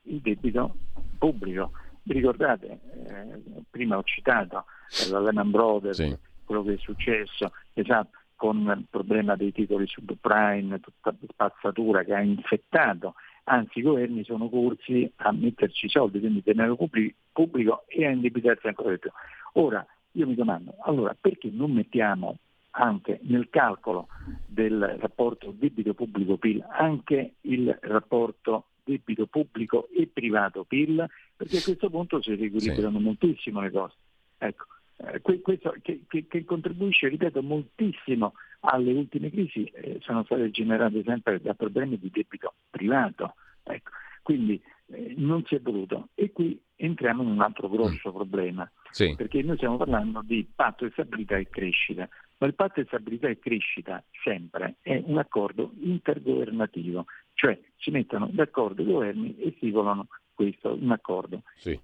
[0.02, 0.76] il debito
[1.18, 1.72] pubblico.
[2.02, 4.64] Vi ricordate, eh, prima ho citato
[5.06, 6.16] eh, la Lehman Brothers, sì.
[6.44, 12.14] quello che è successo, esatto, con il problema dei titoli subprime, tutta la spazzatura che
[12.14, 18.10] ha infettato, anzi i governi sono corsi a metterci soldi, quindi denaro pubblico e a
[18.10, 19.10] indebitarsi ancora di più.
[19.54, 22.38] Ora, io mi domando, allora perché non mettiamo
[22.72, 24.08] anche nel calcolo
[24.46, 31.90] del rapporto debito pubblico-PIL anche il rapporto debito pubblico e privato PIL, perché a questo
[31.90, 33.04] punto si riequilibrano sì.
[33.04, 33.94] moltissimo le cose.
[34.38, 34.64] Ecco,
[34.96, 41.02] eh, questo che, che, che, contribuisce, ripeto, moltissimo alle ultime crisi, eh, sono state generate
[41.04, 43.34] sempre da problemi di debito privato.
[43.62, 43.90] Ecco,
[44.22, 44.60] quindi
[45.16, 46.08] non si è voluto.
[46.14, 48.14] E qui entriamo in un altro grosso mm.
[48.14, 49.14] problema, sì.
[49.16, 53.28] perché noi stiamo parlando di patto di stabilità e crescita, ma il patto di stabilità
[53.28, 60.08] e crescita sempre è un accordo intergovernativo, cioè si mettono d'accordo i governi e stipulano
[60.34, 61.42] questo, un accordo.
[61.56, 61.78] Sì.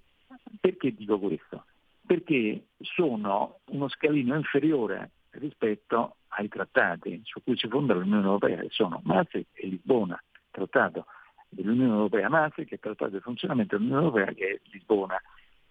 [0.59, 1.65] Perché dico questo?
[2.05, 8.69] Perché sono uno scalino inferiore rispetto ai trattati su cui si fonda l'Unione Europea, che
[8.71, 11.05] sono Maastricht e Lisbona, trattato
[11.49, 15.19] dell'Unione Europea, Maastricht, che è il trattato di funzionamento dell'Unione Europea che è Lisbona.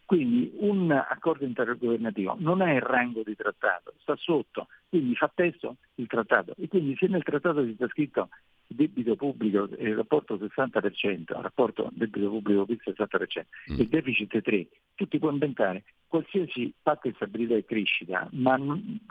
[0.05, 5.77] Quindi un accordo intergovernativo non è il rango di trattato, sta sotto, quindi fa testo
[5.97, 6.55] il trattato.
[6.57, 8.31] E quindi se nel trattato ci sta scritto
[8.67, 13.81] debito pubblico il rapporto 60%, il rapporto debito pubblico PIL 60%, mm.
[13.81, 18.59] il deficit 3, tu ti puoi inventare qualsiasi patto di stabilità e crescita, ma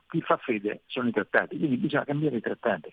[0.08, 2.92] chi fa fede sono i trattati, quindi bisogna cambiare i trattati.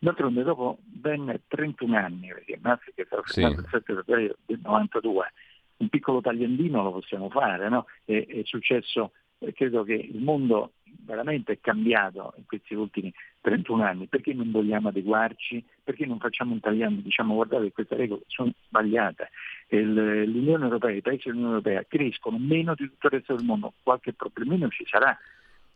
[0.00, 5.32] D'altronde dopo ben 31 anni, perché Maastricht è stato firmato il 7 febbraio del 92,
[5.78, 7.86] un piccolo tagliandino lo possiamo fare, no?
[8.04, 13.82] è, è successo, eh, credo che il mondo veramente è cambiato in questi ultimi 31
[13.82, 18.22] anni, perché non vogliamo adeguarci, perché non facciamo un tagliando, diciamo guardate che queste regole
[18.26, 19.30] sono sbagliate,
[19.70, 24.12] l'Unione Europea, i paesi dell'Unione Europea crescono meno di tutto il resto del mondo, qualche
[24.12, 25.16] problemino ci sarà,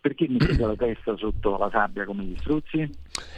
[0.03, 2.91] perché mettete la testa sotto la sabbia come gli struzzi?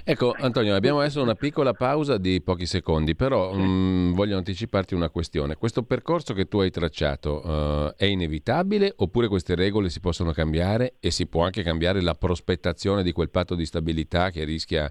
[0.03, 3.61] Ecco Antonio, abbiamo adesso una piccola pausa di pochi secondi, però sì.
[3.61, 5.57] mh, mm, voglio anticiparti una questione.
[5.57, 10.95] Questo percorso che tu hai tracciato uh, è inevitabile oppure queste regole si possono cambiare
[11.01, 14.91] e si può anche cambiare la prospettazione di quel patto di stabilità che rischia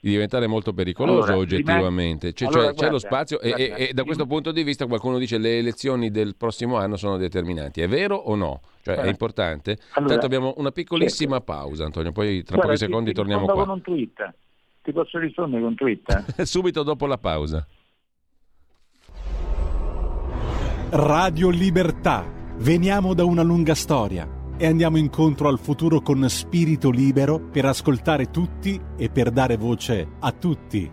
[0.00, 2.32] di diventare molto pericoloso allora, oggettivamente.
[2.32, 4.62] Cioè, allora, cioè, guarda, c'è lo spazio guarda, e, e, e, da questo punto di
[4.62, 7.80] vista qualcuno dice che le elezioni del prossimo anno sono determinanti.
[7.80, 8.60] È vero o no?
[8.82, 9.78] Cioè, è importante?
[9.92, 11.52] Allora, Intanto abbiamo una piccolissima certo.
[11.52, 13.64] pausa, Antonio, poi tra guarda, pochi secondi ti, torniamo qua.
[13.64, 14.34] Con un tweet.
[14.82, 16.42] Ti posso rispondere con un tweet?
[16.42, 17.66] Subito dopo la pausa.
[20.90, 22.36] Radio Libertà.
[22.60, 28.30] Veniamo da una lunga storia e andiamo incontro al futuro con spirito libero per ascoltare
[28.30, 30.90] tutti e per dare voce a tutti.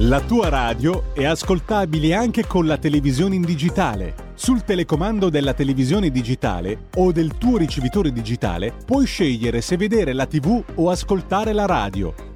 [0.00, 4.14] La tua radio è ascoltabile anche con la televisione in digitale.
[4.34, 10.26] Sul telecomando della televisione digitale o del tuo ricevitore digitale puoi scegliere se vedere la
[10.26, 12.35] TV o ascoltare la radio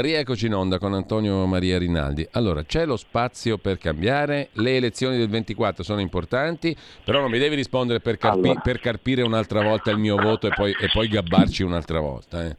[0.00, 2.26] Rieccoci in onda con Antonio Maria Rinaldi.
[2.32, 7.38] Allora, c'è lo spazio per cambiare, le elezioni del 24 sono importanti, però non mi
[7.38, 8.60] devi rispondere per, carpi- allora.
[8.60, 12.44] per carpire un'altra volta il mio voto e poi, e poi gabbarci un'altra volta.
[12.44, 12.56] Eh.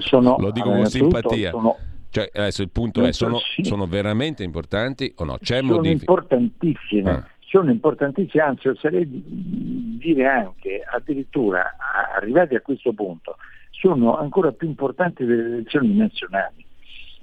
[0.00, 1.50] Sono, Lo dico con simpatia.
[1.50, 1.76] Sono,
[2.10, 3.64] cioè, adesso il punto è, sono, sì.
[3.64, 5.38] sono, veramente importanti o no?
[5.40, 6.12] C'è sono modifica?
[6.12, 7.10] importantissime.
[7.10, 7.26] Ah.
[7.40, 11.76] Sono importantissime, anzi oserei dire anche addirittura
[12.14, 13.36] arrivati a questo punto
[13.86, 16.66] sono ancora più importanti delle elezioni nazionali,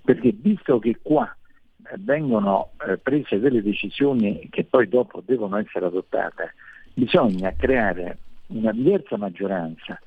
[0.01, 1.25] perché visto che qua
[1.91, 6.53] eh, vengono eh, prese delle decisioni che poi dopo devono essere adottate,
[6.93, 9.99] bisogna creare una diversa maggioranza,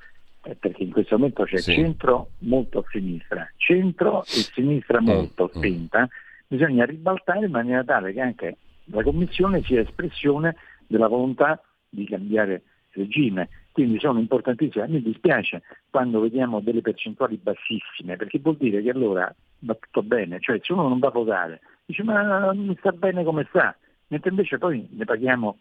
[0.45, 1.73] eh, perché in questo momento c'è sì.
[1.73, 6.09] centro molto a sinistra, centro e sinistra molto spinta,
[6.47, 10.55] bisogna ribaltare in maniera tale che anche la Commissione sia espressione
[10.87, 14.87] della volontà di cambiare regime quindi sono importantissime.
[14.87, 15.61] Mi dispiace
[15.91, 20.73] quando vediamo delle percentuali bassissime, perché vuol dire che allora va tutto bene, cioè se
[20.73, 24.87] uno non va a votare, dice ma mi sta bene come sta, mentre invece poi
[24.89, 25.57] ne paghiamo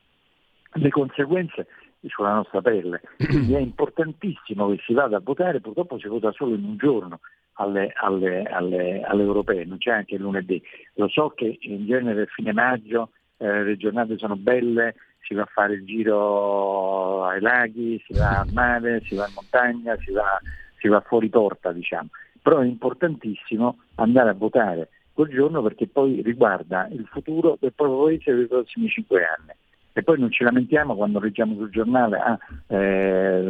[0.72, 1.66] le conseguenze
[2.06, 3.02] sulla nostra pelle.
[3.18, 7.20] Quindi è importantissimo che si vada a votare, purtroppo si vota solo in un giorno
[7.58, 10.62] alle, alle, alle, alle europee, non c'è anche il lunedì.
[10.94, 14.94] Lo so che in genere a fine maggio eh, le giornate sono belle,
[15.26, 19.34] si va a fare il giro ai laghi, si va al mare, si va in
[19.34, 20.40] montagna, si va,
[20.78, 22.08] si va fuori porta, diciamo.
[22.40, 28.04] Però è importantissimo andare a votare quel giorno perché poi riguarda il futuro del proprio
[28.04, 29.52] paese per i prossimi cinque anni.
[29.92, 33.40] E poi non ci lamentiamo quando leggiamo sul giornale ah, eh,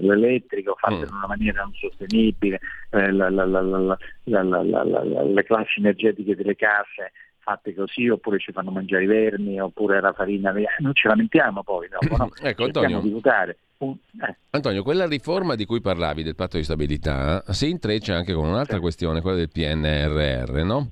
[0.00, 1.02] l'elettrico fatto mm.
[1.02, 2.58] in una maniera non sostenibile,
[2.90, 7.12] eh, la, la, la, le classi energetiche delle case
[7.42, 11.88] fatte così oppure ci fanno mangiare i vermi oppure la farina non ci lamentiamo poi
[11.88, 12.30] dopo no?
[12.40, 14.36] ecco Antonio, di votare eh.
[14.50, 18.76] Antonio, quella riforma di cui parlavi del patto di stabilità si intreccia anche con un'altra
[18.76, 18.80] sì.
[18.80, 20.88] questione, quella del PNRR, no?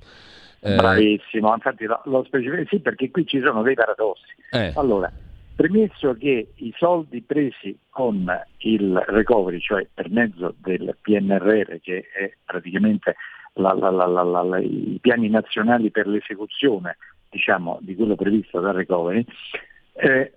[0.59, 0.75] Eh...
[0.75, 4.35] Bravissimo, infatti lo, lo specifico sì perché qui ci sono dei paradossi.
[4.51, 4.73] Eh.
[4.75, 5.11] Allora,
[5.55, 8.27] premesso che i soldi presi con
[8.59, 13.15] il recovery, cioè per mezzo del PNRR, che è praticamente
[13.53, 16.97] la, la, i piani nazionali per l'esecuzione
[17.29, 19.25] diciamo, di quello previsto dal recovery,
[19.93, 20.33] eh,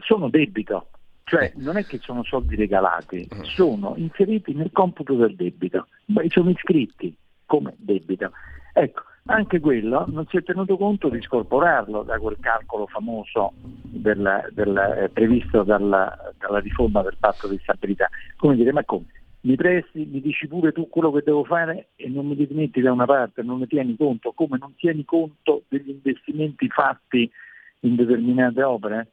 [0.00, 0.88] sono debito,
[1.24, 3.40] cioè non è che sono soldi regalati, mm.
[3.42, 8.32] sono inseriti nel computo del debito, ma sono iscritti come debito.
[8.74, 14.44] Ecco, anche quello non si è tenuto conto di scorporarlo da quel calcolo famoso della,
[14.50, 18.08] della, eh, previsto dalla, dalla, riforma del patto di stabilità.
[18.36, 19.06] Come dire, ma come?
[19.44, 22.92] Mi presti, mi dici pure tu quello che devo fare e non mi metti da
[22.92, 27.28] una parte, non ne tieni conto, come non tieni conto degli investimenti fatti
[27.80, 29.10] in determinate opere?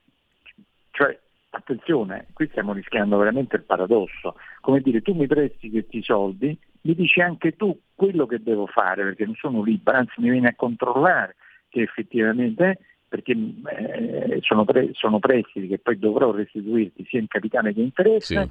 [0.91, 1.17] Cioè,
[1.49, 4.35] attenzione, qui stiamo rischiando veramente il paradosso.
[4.61, 9.03] Come dire, tu mi presti questi soldi, mi dici anche tu quello che devo fare,
[9.03, 11.35] perché non sono libero, anzi mi vieni a controllare
[11.69, 17.73] che effettivamente perché eh, sono, pre- sono, prestiti che poi dovrò restituirti sia in capitale
[17.73, 18.49] che in interesse, sì.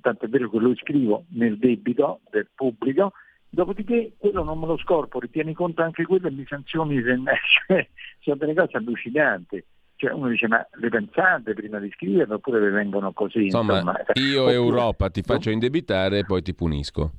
[0.00, 3.12] Tanto è vero che lo scrivo nel debito del pubblico,
[3.48, 7.18] dopodiché quello non me lo scorpo, ritieni conto anche quello e mi sanzioni se
[7.66, 7.88] cioè,
[8.20, 9.64] sono delle cose allucinanti.
[9.96, 13.44] Cioè uno dice ma le pensate prima di scriverlo oppure le vengono così?
[13.44, 14.00] Insomma, insomma.
[14.14, 17.12] io oppure, Europa ti faccio indebitare e poi ti punisco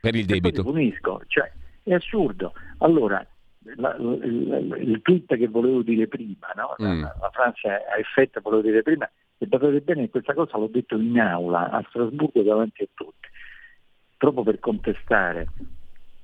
[0.00, 0.62] per il debito.
[0.62, 1.50] ti punisco, cioè
[1.82, 2.52] è assurdo.
[2.78, 3.26] Allora,
[3.76, 6.74] la, il, il, tweet che volevo dire prima, no?
[6.80, 7.02] mm.
[7.02, 9.08] la, la, Francia a effetto volevo dire prima,
[9.42, 13.28] e badate bene questa cosa l'ho detto in aula a Strasburgo davanti a tutti,
[14.16, 15.48] proprio per contestare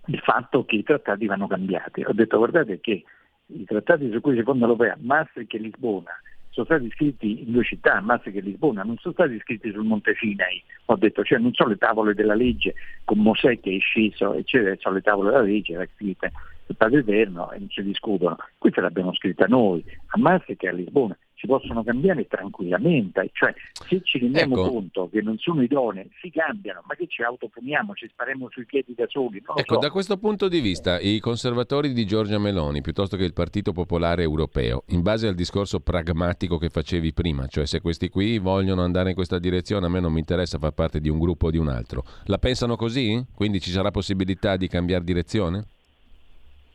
[0.07, 2.05] il fatto che i trattati vanno cambiati.
[2.07, 3.03] Ho detto guardate che
[3.47, 6.13] i trattati su cui si fonda l'Europea, Maastricht e Lisbona,
[6.51, 10.15] sono stati scritti in due città, Maastricht e Lisbona, non sono stati scritti sul Monte
[10.15, 14.35] Sinai, ho detto, cioè non sono le tavole della legge con Mosè che è sceso,
[14.35, 16.31] eccetera, sono le tavole della legge scritte
[16.67, 18.37] il Padre Eterno e non si discutono.
[18.59, 24.01] Questa l'abbiamo scritta noi, a Maastricht e a Lisbona si possono cambiare tranquillamente, cioè se
[24.03, 24.71] ci rendiamo ecco.
[24.73, 28.95] conto che non sono idonei, si cambiano, ma che ci autoponiamo, ci spariamo sui piedi
[28.95, 29.39] da soli.
[29.39, 29.81] ecco, so.
[29.81, 34.23] da questo punto di vista, i conservatori di Giorgia Meloni, piuttosto che il Partito Popolare
[34.23, 39.11] Europeo, in base al discorso pragmatico che facevi prima, cioè se questi qui vogliono andare
[39.11, 41.59] in questa direzione, a me non mi interessa far parte di un gruppo o di
[41.59, 43.25] un altro, la pensano così?
[43.33, 45.67] Quindi ci sarà possibilità di cambiare direzione?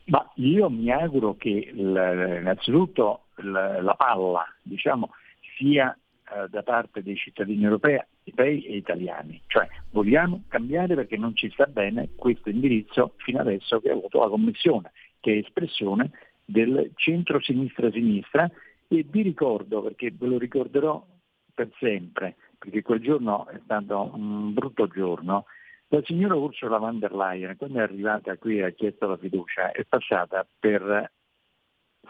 [0.05, 5.11] Ma io mi auguro che innanzitutto la palla diciamo,
[5.57, 5.97] sia
[6.33, 11.65] eh, da parte dei cittadini europei e italiani, cioè vogliamo cambiare perché non ci sta
[11.65, 16.11] bene questo indirizzo fino adesso che ha avuto la Commissione, che è espressione
[16.45, 18.49] del centro-sinistra-sinistra.
[18.87, 21.05] E vi ricordo, perché ve lo ricorderò
[21.53, 25.45] per sempre, perché quel giorno è stato un brutto giorno,
[25.93, 29.71] la signora Ursula von der Leyen, quando è arrivata qui e ha chiesto la fiducia,
[29.71, 31.11] è passata per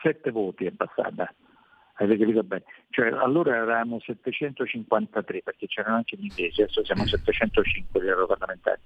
[0.01, 1.29] sette voti, è passata.
[1.95, 2.63] Avete capito bene?
[2.89, 8.79] Cioè, allora eravamo 753 perché c'erano anche gli inglesi, adesso siamo 705 di europarlamentari,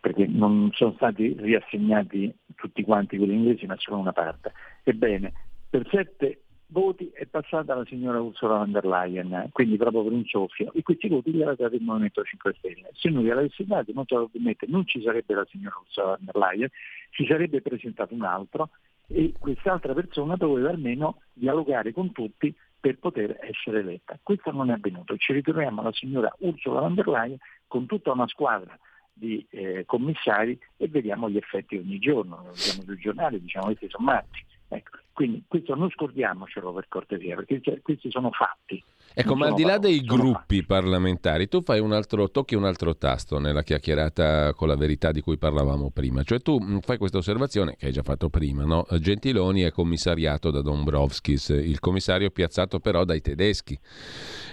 [0.00, 4.52] perché non sono stati riassegnati tutti quanti quelli inglesi, ma solo una parte.
[4.82, 5.32] Ebbene,
[5.68, 10.24] per sette voti è passata la signora Ursula von der Leyen, quindi proprio per un
[10.24, 12.90] soffio, e questi voti li aveva dati il Movimento 5 Stelle.
[12.94, 16.36] Se non li avessi dati molto probabilmente non ci sarebbe la signora Ursula von der
[16.36, 16.68] Leyen,
[17.10, 18.70] si sarebbe presentato un altro
[19.08, 24.18] e quest'altra persona doveva almeno dialogare con tutti per poter essere eletta.
[24.22, 28.26] Questo non è avvenuto, ci ritroviamo la signora Ursula von der Leyen con tutta una
[28.26, 28.78] squadra
[29.12, 33.88] di eh, commissari e vediamo gli effetti ogni giorno, lo vediamo sui giornali, diciamo questi
[33.88, 34.44] sono matti.
[34.68, 34.98] Ecco.
[35.12, 38.82] Quindi questo non scordiamocelo per cortesia, perché cioè, questi sono fatti.
[39.14, 42.96] Ecco, ma al di là dei gruppi parlamentari, tu fai un altro, tocchi un altro
[42.96, 46.22] tasto nella chiacchierata con la verità di cui parlavamo prima.
[46.22, 48.86] Cioè tu mm, fai questa osservazione, che hai già fatto prima, no?
[48.98, 53.78] Gentiloni è commissariato da Dombrovskis, il commissario piazzato però dai tedeschi,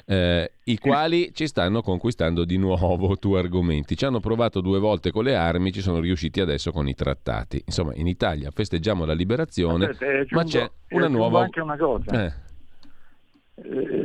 [0.06, 3.98] eh, i quali ci stanno conquistando di nuovo tu argomenti.
[3.98, 7.62] Ci hanno provato due volte con le armi, ci sono riusciti adesso con i trattati.
[7.66, 11.42] Insomma, in Italia festeggiamo la liberazione, Aspetta, ma c'è una nuova...
[11.42, 12.26] anche una cosa.
[12.26, 12.52] Eh.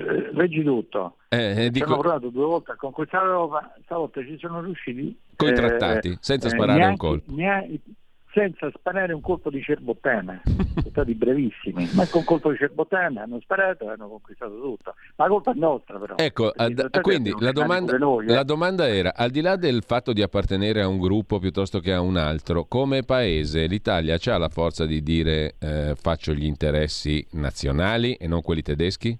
[0.08, 1.16] Eh, leggi tutto.
[1.28, 1.84] Eh, eh, dico...
[1.84, 5.18] Abbiamo provato due volte a conquistare l'Europa, stavolta ci sono riusciti.
[5.36, 7.32] Con i trattati, senza sparare neanche, un colpo.
[7.34, 7.80] Neanche,
[8.32, 13.40] senza sparare un colpo di cerbottana, sono stati brevissimi, ma con colpo di cerbottana hanno
[13.40, 14.94] sparato e hanno conquistato tutto.
[15.16, 16.14] Ma la colpa è nostra però.
[16.16, 18.34] Ecco, ad, quindi la domanda, noi, eh.
[18.34, 21.92] la domanda, era, al di là del fatto di appartenere a un gruppo piuttosto che
[21.92, 27.26] a un altro, come paese l'Italia ha la forza di dire eh, faccio gli interessi
[27.32, 29.18] nazionali e non quelli tedeschi?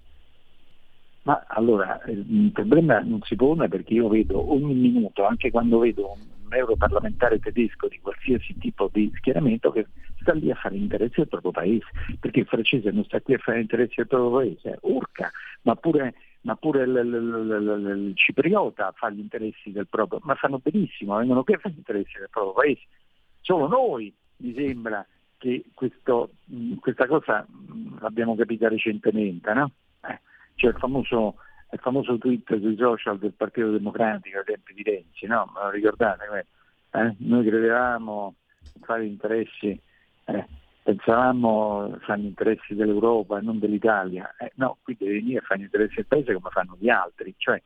[1.29, 6.13] Ma allora, il problema non si pone perché io vedo ogni minuto, anche quando vedo
[6.13, 9.89] un europarlamentare tedesco di qualsiasi tipo di schieramento che
[10.23, 11.85] sta lì a fare interessi del proprio paese,
[12.19, 15.31] perché il francese non sta qui a fare interessi del proprio paese, urca,
[15.65, 20.35] ma pure, ma pure il, il, il, il, cipriota fa gli interessi del proprio, ma
[20.35, 22.87] fanno benissimo, vengono qui a fare gli interessi del proprio paese.
[23.43, 25.07] Solo noi, mi sembra,
[25.37, 26.31] che questo,
[26.81, 27.47] questa cosa
[28.01, 29.71] l'abbiamo capita recentemente, no?
[30.09, 30.21] Eh,
[30.59, 31.37] c'è il famoso
[31.71, 35.51] il famoso tweet sui social del Partito Democratico ai tempi di Renzi, no?
[35.55, 36.47] Me lo ricordate?
[36.91, 37.15] Eh?
[37.19, 38.35] Noi credevamo
[38.81, 39.79] fare interessi,
[40.25, 40.47] eh?
[40.83, 45.65] pensavamo fanno interessi dell'Europa e non dell'Italia, eh, no, qui devi venire a fare gli
[45.65, 47.61] interessi del paese come fanno gli altri, cioè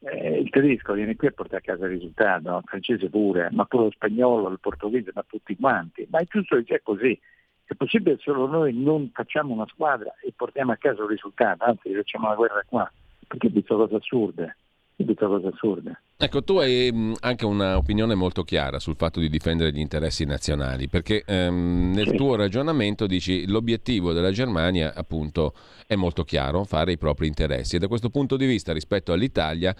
[0.00, 3.66] eh, il tedesco viene qui a portare a casa il risultato, il francese pure, ma
[3.66, 7.18] pure lo spagnolo, il portoghese, ma tutti quanti, ma è giusto che sia così.
[7.66, 11.94] È possibile solo noi non facciamo una squadra e portiamo a casa un risultato, anzi
[11.94, 12.90] facciamo la guerra qua,
[13.26, 14.56] perché ho visto cose assurde
[14.96, 16.02] subito cose assurde.
[16.16, 21.24] Ecco, tu hai anche un'opinione molto chiara sul fatto di difendere gli interessi nazionali, perché
[21.26, 22.16] ehm, nel sì.
[22.16, 25.54] tuo ragionamento dici l'obiettivo della Germania appunto
[25.86, 29.74] è molto chiaro, fare i propri interessi e da questo punto di vista rispetto all'Italia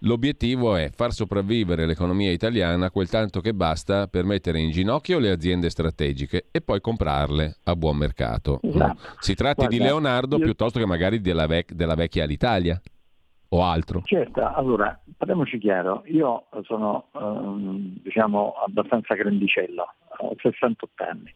[0.00, 5.30] l'obiettivo è far sopravvivere l'economia italiana quel tanto che basta per mettere in ginocchio le
[5.30, 8.60] aziende strategiche e poi comprarle a buon mercato.
[8.62, 9.00] Esatto.
[9.18, 10.44] Si tratti Guarda, di Leonardo io...
[10.44, 12.80] piuttosto che magari della, vec- della vecchia Alitalia
[13.52, 14.02] o altro?
[14.04, 21.34] Certo, allora parliamoci chiaro, io sono ehm, diciamo abbastanza grandicello, ho 68 anni,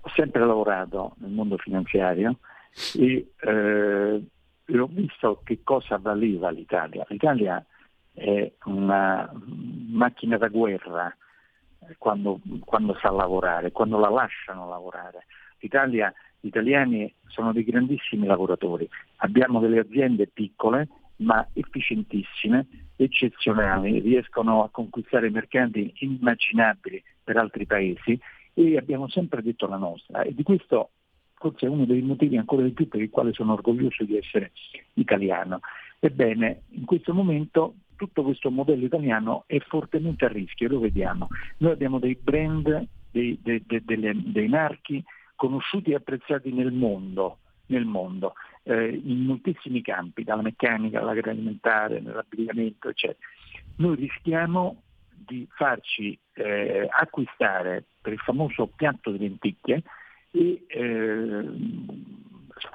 [0.00, 2.38] ho sempre lavorato nel mondo finanziario
[2.96, 4.22] e eh,
[4.78, 7.04] ho visto che cosa valeva l'Italia.
[7.08, 7.64] L'Italia
[8.12, 9.30] è una
[9.90, 11.14] macchina da guerra
[11.96, 15.26] quando, quando sa lavorare, quando la lasciano lavorare.
[15.58, 20.88] L'Italia, gli italiani sono dei grandissimi lavoratori, abbiamo delle aziende piccole
[21.18, 22.66] ma efficientissime,
[22.96, 28.18] eccezionali, riescono a conquistare mercati inimmaginabili per altri paesi
[28.54, 30.90] e abbiamo sempre detto la nostra e di questo
[31.34, 34.50] forse è uno dei motivi ancora di più per il quale sono orgoglioso di essere
[34.94, 35.60] italiano.
[36.00, 41.28] Ebbene, in questo momento tutto questo modello italiano è fortemente a rischio, lo vediamo.
[41.58, 45.02] Noi abbiamo dei brand, dei, dei, dei, dei marchi
[45.34, 48.34] conosciuti e apprezzati nel mondo, nel mondo
[48.68, 53.26] eh, in moltissimi campi, dalla meccanica all'agroalimentare, nell'abbigliamento, eccetera.
[53.76, 59.82] Noi rischiamo di farci eh, acquistare per il famoso piatto di lenticchie
[60.30, 61.48] e eh,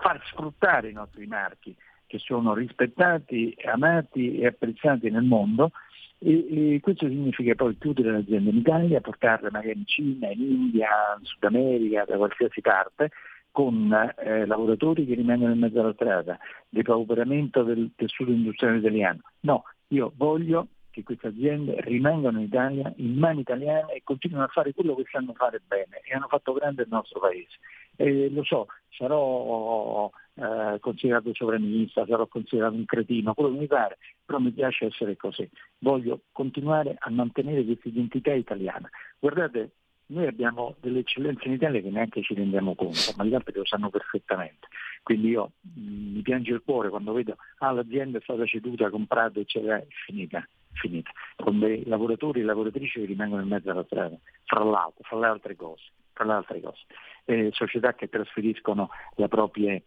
[0.01, 1.75] far sfruttare i nostri marchi
[2.07, 5.71] che sono rispettati, amati e apprezzati nel mondo
[6.17, 10.41] e, e, questo significa poi chiudere le aziende in Italia, portarle magari in Cina, in
[10.41, 10.89] India,
[11.19, 13.11] in Sud America, da qualsiasi parte
[13.53, 19.19] con eh, lavoratori che rimangono in mezzo alla strada, depauperamento del tessuto industriale italiano.
[19.41, 24.47] No, io voglio che queste aziende rimangano in Italia, in mani italiane e continuino a
[24.47, 27.57] fare quello che sanno fare bene e hanno fatto grande il nostro paese.
[27.95, 33.97] E lo so, sarò eh, considerato sovranista, sarò considerato un cretino, quello che mi pare,
[34.25, 35.47] però mi piace essere così.
[35.77, 38.89] Voglio continuare a mantenere questa identità italiana.
[39.19, 39.71] Guardate,
[40.07, 43.65] noi abbiamo delle eccellenze in Italia che neanche ci rendiamo conto, ma gli altri lo
[43.65, 44.67] sanno perfettamente.
[45.01, 48.89] Quindi io mh, mm, mi piange il cuore quando vedo ah, l'azienda è stata ceduta,
[48.89, 51.11] comprata, eccetera, è finita, finita.
[51.35, 55.25] Con dei lavoratori e lavoratrici che rimangono in mezzo alla strada, fra l'altro, fra le
[55.27, 55.83] altre cose.
[56.15, 56.83] Le altre cose.
[57.25, 59.81] Eh, società che trasferiscono la propria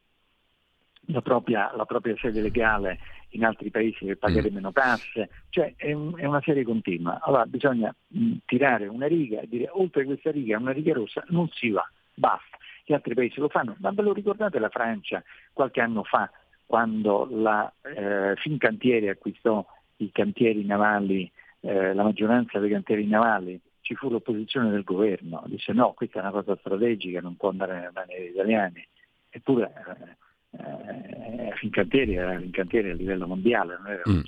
[1.07, 2.99] la propria, la propria, sede legale
[3.31, 4.55] in altri paesi per pagare mm.
[4.55, 7.21] meno tasse, cioè è, un, è, una serie continua.
[7.23, 11.25] Allora bisogna mh, mm, tirare una riga e dire oltre questa riga, una riga rossa,
[11.29, 12.57] non si va, basta.
[12.85, 16.31] Gli altri paesi lo fanno, ma ve lo ricordate la Francia qualche anno fa
[16.65, 19.65] quando la eh, Fincantieri acquistò
[19.99, 21.31] i cantieri navali,
[21.61, 26.23] eh, la maggioranza dei cantieri navali, ci fu l'opposizione del governo, disse no, questa è
[26.23, 28.87] una cosa strategica, non può andare nelle mani degli italiani.
[29.31, 30.17] Eppure eh,
[30.51, 34.21] eh, Fincantieri era Fincantieri a livello mondiale, non era mm.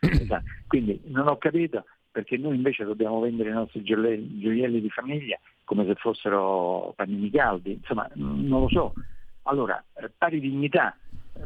[0.00, 0.44] Esatto.
[0.66, 5.86] Quindi non ho capito perché noi invece dobbiamo vendere i nostri gioielli di famiglia come
[5.86, 8.92] se fossero panini caldi, insomma non lo so.
[9.44, 10.94] Allora, eh, pari dignità,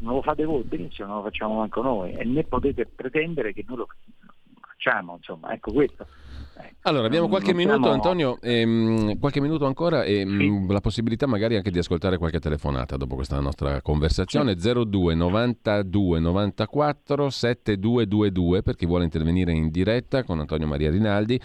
[0.00, 3.64] non lo fate voi, benissimo, non lo facciamo manco noi e né potete pretendere che
[3.66, 3.86] noi lo
[4.76, 6.06] facciamo, insomma, ecco questo.
[6.82, 7.94] Allora, abbiamo qualche non minuto, siamo...
[7.94, 10.24] Antonio, ehm, qualche minuto ancora e sì.
[10.24, 14.58] mh, la possibilità magari anche di ascoltare qualche telefonata dopo questa nostra conversazione.
[14.58, 14.72] Sì.
[14.72, 21.38] 02 92 94 7222 per chi vuole intervenire in diretta con Antonio Maria Rinaldi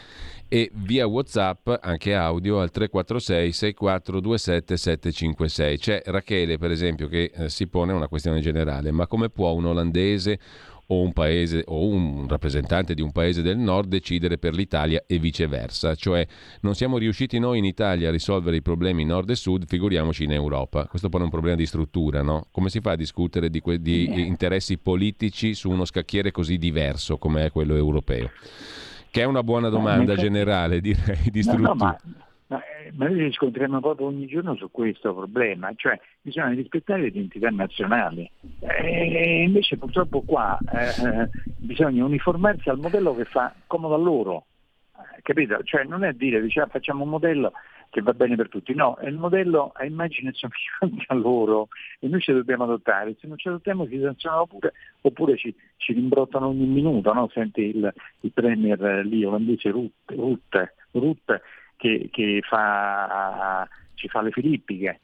[0.47, 5.77] e via WhatsApp anche audio al 346 6427 756.
[5.77, 9.65] C'è Rachele, per esempio, che eh, si pone una questione generale, ma come può un
[9.65, 10.39] olandese
[10.87, 15.19] o un paese o un rappresentante di un paese del nord decidere per l'Italia e
[15.19, 16.25] viceversa, cioè
[16.61, 20.31] non siamo riusciti noi in Italia a risolvere i problemi nord e sud, figuriamoci in
[20.31, 20.85] Europa.
[20.85, 22.47] Questo pone un problema di struttura, no?
[22.51, 27.17] Come si fa a discutere di, que- di interessi politici su uno scacchiere così diverso
[27.17, 28.29] come è quello europeo?
[29.09, 31.73] Che è una buona domanda generale, direi, di struttura.
[31.73, 31.97] No, no, ma,
[32.93, 37.49] ma noi ci scontriamo proprio ogni giorno su questo problema, cioè bisogna rispettare le identità
[37.49, 38.29] nazionali.
[38.59, 44.45] E invece purtroppo qua eh, bisogna uniformarsi al modello che fa comodo a loro.
[44.95, 45.61] Eh, capito?
[45.63, 47.51] Cioè non è dire diciamo, facciamo un modello
[47.89, 48.73] che va bene per tutti.
[48.73, 51.67] No, è il modello a immagine e somiglianza loro
[51.99, 55.93] e noi ci dobbiamo adottare, se non ci adottiamo ci sanzionano pure oppure ci, ci
[55.93, 57.29] rimbrottano ogni minuto, no?
[57.31, 61.41] senti il, il premier lì olandese Rutte, Rutte, Rutte
[61.81, 64.99] che, che fa, ci fa le filippiche,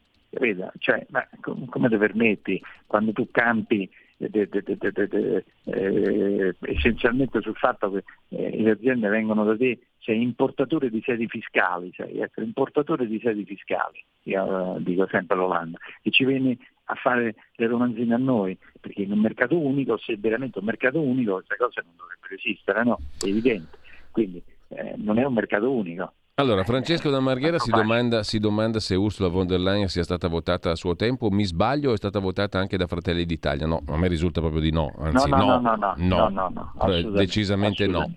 [0.77, 7.91] cioè, ma come ti permetti quando tu campi de, de, de, eh, essenzialmente sul fatto
[7.91, 13.07] che eh, le aziende vengono da te, sei importatore di sedi fiscali, sei ecco, importatore
[13.07, 18.13] di sedi fiscali, io eh, dico sempre l'Olanda, e ci vieni a fare le romanzine
[18.13, 21.93] a noi, perché in un mercato unico, se veramente un mercato unico, queste cose non
[21.97, 22.99] dovrebbero esistere, no?
[23.19, 23.77] È evidente.
[24.11, 28.79] Quindi eh, non è un mercato unico, allora, Francesco da Marghera si domanda, si domanda,
[28.79, 31.31] se Ursula von der Leyen sia stata votata a suo tempo.
[31.31, 33.65] Mi sbaglio, è stata votata anche da Fratelli d'Italia?
[33.65, 34.93] No, a me risulta proprio di no.
[34.99, 38.07] Anzi, no, no, no, no, no, no, no, no decisamente no.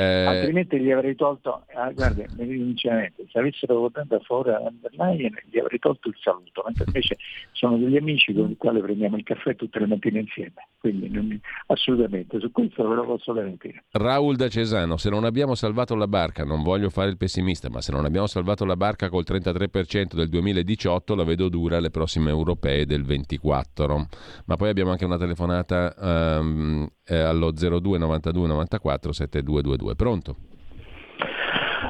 [0.00, 0.24] Eh...
[0.24, 5.58] Altrimenti gli avrei tolto, ah, guarda, sinceramente, se avessero votato a favore a Leyen gli
[5.58, 7.18] avrei tolto il saluto, mentre invece
[7.52, 11.38] sono degli amici con i quali prendiamo il caffè tutte le mattine insieme, quindi non,
[11.66, 13.84] assolutamente, su questo ve lo posso garantire.
[13.90, 17.82] Raul da Cesano, se non abbiamo salvato la barca, non voglio fare il pessimista, ma
[17.82, 22.30] se non abbiamo salvato la barca col 33% del 2018 la vedo dura alle prossime
[22.30, 24.06] europee del 24.
[24.46, 25.94] Ma poi abbiamo anche una telefonata
[26.40, 29.89] um, eh, allo 02 92 94 7222.
[29.94, 30.36] Pronto?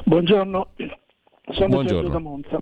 [0.05, 0.71] Buongiorno,
[1.51, 2.09] sono Buongiorno.
[2.09, 2.61] da Monza.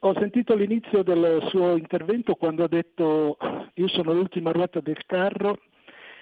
[0.00, 3.36] Ho sentito l'inizio del suo intervento quando ha detto
[3.74, 5.58] io sono l'ultima ruota del carro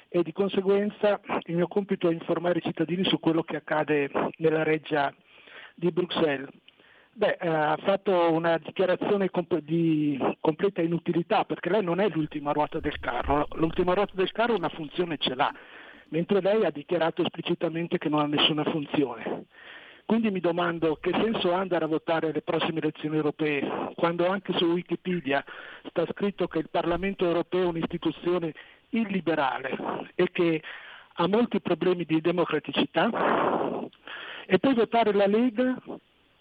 [0.09, 4.63] e di conseguenza il mio compito è informare i cittadini su quello che accade nella
[4.63, 5.13] reggia
[5.75, 6.49] di Bruxelles.
[7.17, 9.31] Beh, eh, ha fatto una dichiarazione
[9.63, 14.57] di completa inutilità perché lei non è l'ultima ruota del carro, l'ultima ruota del carro
[14.57, 15.53] una funzione ce l'ha,
[16.09, 19.47] mentre lei ha dichiarato esplicitamente che non ha nessuna funzione.
[20.07, 24.53] Quindi mi domando che senso ha andare a votare alle prossime elezioni europee, quando anche
[24.53, 25.43] su Wikipedia
[25.89, 28.53] sta scritto che il Parlamento europeo è un'istituzione
[28.91, 29.77] illiberale
[30.15, 30.63] e che
[31.15, 33.09] ha molti problemi di democraticità,
[34.47, 35.77] e poi votare la Lega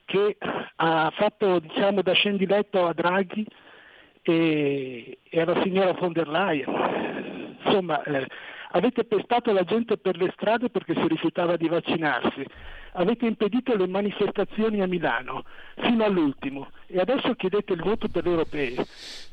[0.06, 0.38] che
[0.76, 3.46] ha fatto diciamo, da scendiletto a Draghi
[4.24, 7.58] e, alla signora von der Leyen.
[7.64, 8.28] Insomma, eh,
[8.76, 12.46] avete pestato la gente per le strade perché si rifiutava di vaccinarsi,
[12.94, 15.44] avete impedito le manifestazioni a Milano
[15.78, 18.76] fino all'ultimo e adesso chiedete il voto per le europee.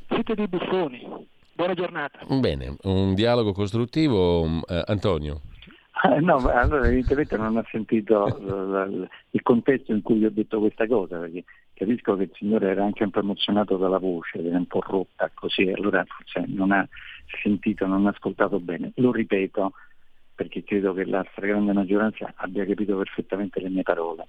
[0.09, 1.07] Siete dei buffoni.
[1.53, 2.21] Buona giornata.
[2.27, 4.47] Bene, un dialogo costruttivo.
[4.67, 5.43] Eh, Antonio.
[6.03, 8.27] Ah, no, allora evidentemente non ha sentito
[9.31, 13.05] il contesto in cui ho detto questa cosa, perché capisco che il signore era anche
[13.05, 16.89] un po' emozionato dalla voce, era un po' rotta così, allora forse non ha
[17.43, 18.93] sentito, non ascoltato bene.
[18.97, 19.73] Lo ripeto
[20.35, 24.27] perché credo che la stragrande maggioranza abbia capito perfettamente le mie parole.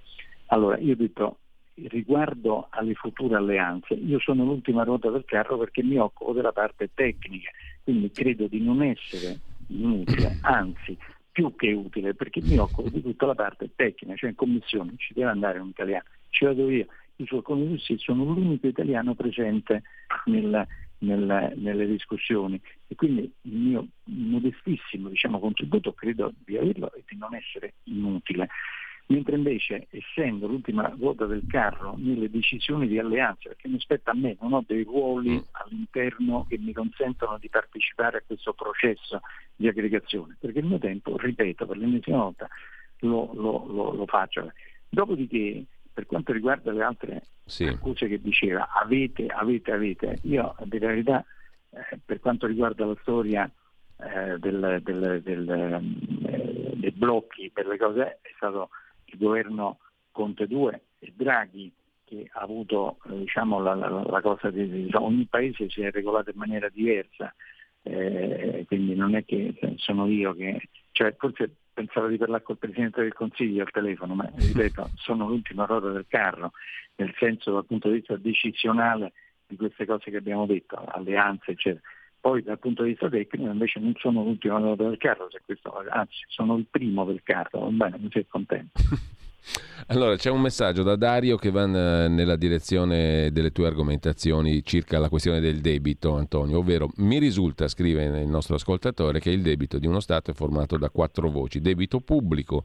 [0.47, 1.37] Allora, io ho detto
[1.75, 6.89] riguardo alle future alleanze, io sono l'ultima ruota del carro perché mi occupo della parte
[6.93, 7.49] tecnica,
[7.83, 10.97] quindi credo di non essere inutile, anzi
[11.31, 15.13] più che utile perché mi occupo di tutta la parte tecnica, cioè in commissione ci
[15.13, 19.83] deve andare un italiano, ci vado io, i suoi consigli sono l'unico italiano presente
[20.25, 20.67] nel,
[20.99, 22.61] nel, nelle discussioni
[22.91, 28.49] e quindi il mio modestissimo diciamo, contributo credo di averlo e di non essere inutile
[29.07, 34.15] mentre invece essendo l'ultima ruota del carro nelle decisioni di alleanza, perché mi spetta a
[34.15, 35.39] me, non ho dei ruoli mm.
[35.51, 39.19] all'interno che mi consentono di partecipare a questo processo
[39.55, 42.47] di aggregazione, perché il mio tempo, ripeto, per l'ennesima volta
[42.99, 44.49] lo, lo, lo, lo faccio.
[44.87, 47.65] Dopodiché, per quanto riguarda le altre sì.
[47.65, 51.25] accuse che diceva, avete, avete, avete, io la verità,
[51.71, 53.49] eh, per quanto riguarda la storia
[53.97, 58.69] eh, del, del, del, eh, dei blocchi per le cose, è stato
[59.05, 59.79] il governo
[60.11, 61.71] Conte 2 e Draghi
[62.03, 65.91] che ha avuto eh, diciamo, la, la, la, cosa di, diciamo, ogni paese si è
[65.91, 67.33] regolato in maniera diversa,
[67.83, 73.13] quindi non è che sono io che, cioè, forse pensavo di parlare col Presidente del
[73.13, 76.51] Consiglio al telefono, ma ripeto, sono l'ultima ruota del carro,
[76.95, 79.13] nel senso dal punto di vista decisionale
[79.51, 81.81] di queste cose che abbiamo detto, alleanze eccetera.
[82.19, 86.17] Poi dal punto di vista tecnico invece non sono l'ultima ruota del carro, questo, anzi
[86.27, 88.79] sono il primo del carro, va bene, mi sei contento.
[89.87, 95.09] Allora, c'è un messaggio da Dario che va nella direzione delle tue argomentazioni circa la
[95.09, 99.87] questione del debito, Antonio, ovvero mi risulta, scrive il nostro ascoltatore, che il debito di
[99.87, 101.59] uno Stato è formato da quattro voci.
[101.59, 102.63] Debito pubblico,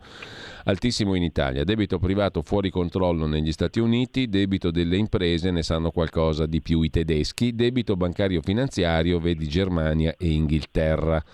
[0.64, 5.90] altissimo in Italia, debito privato fuori controllo negli Stati Uniti, debito delle imprese, ne sanno
[5.90, 11.24] qualcosa di più i tedeschi, debito bancario finanziario, vedi Germania e Inghilterra.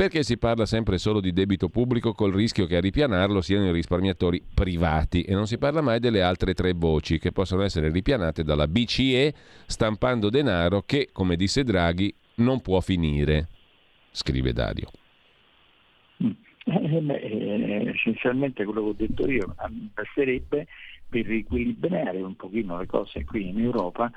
[0.00, 3.72] Perché si parla sempre solo di debito pubblico col rischio che a ripianarlo siano i
[3.72, 8.42] risparmiatori privati e non si parla mai delle altre tre voci che possono essere ripianate
[8.42, 9.34] dalla BCE
[9.66, 13.48] stampando denaro che, come disse Draghi, non può finire,
[14.10, 14.88] scrive Dario.
[16.24, 16.30] Mm.
[16.64, 19.54] Eh, eh, essenzialmente quello che ho detto io,
[19.92, 20.66] basterebbe
[21.10, 24.10] per riequilibrare un pochino le cose qui in Europa,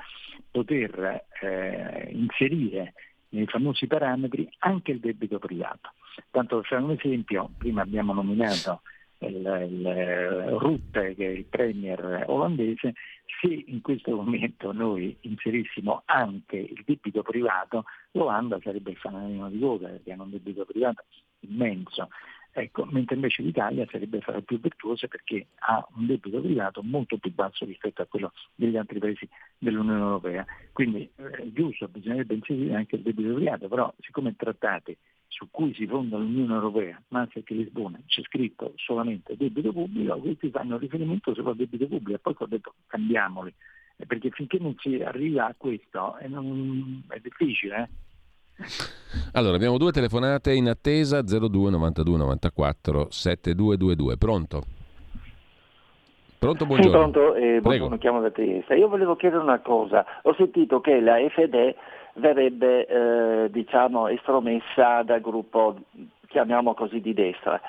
[0.50, 2.94] poter eh, inserire
[3.34, 5.92] nei famosi parametri anche il debito privato.
[6.30, 8.80] Tanto per fare un esempio, prima abbiamo nominato
[9.18, 12.94] il, il Rutte, che è il premier olandese,
[13.40, 19.58] se in questo momento noi inserissimo anche il debito privato, l'Olanda sarebbe il fanalino di
[19.58, 21.04] coda perché hanno un debito privato
[21.40, 22.08] immenso.
[22.56, 27.18] Ecco, mentre invece l'Italia sarebbe fra le più virtuose perché ha un debito privato molto
[27.18, 29.28] più basso rispetto a quello degli altri paesi
[29.58, 30.46] dell'Unione Europea.
[30.72, 34.96] Quindi eh, giusto, bisognerebbe inserire anche il debito privato, però siccome trattati
[35.26, 40.48] su cui si fonda l'Unione Europea, Maastricht e Lisbona, c'è scritto solamente debito pubblico, questi
[40.50, 43.52] fanno riferimento solo al debito pubblico e poi ho detto cambiamoli,
[43.96, 47.76] eh, perché finché non si arriva a questo è, non, è difficile.
[47.82, 47.88] Eh?
[49.32, 54.16] Allora, abbiamo due telefonate in attesa 02 92 94 7222.
[54.16, 54.62] Pronto?
[56.38, 57.04] Pronto, buongiorno.
[57.04, 58.76] Sì, pronto, eh, buongiorno, chiamo da Trieste.
[58.76, 60.04] Io volevo chiedere una cosa.
[60.22, 61.74] Ho sentito che la FD
[62.14, 65.76] verrebbe eh, diciamo, estromessa dal gruppo,
[66.28, 67.60] chiamiamo così, di destra.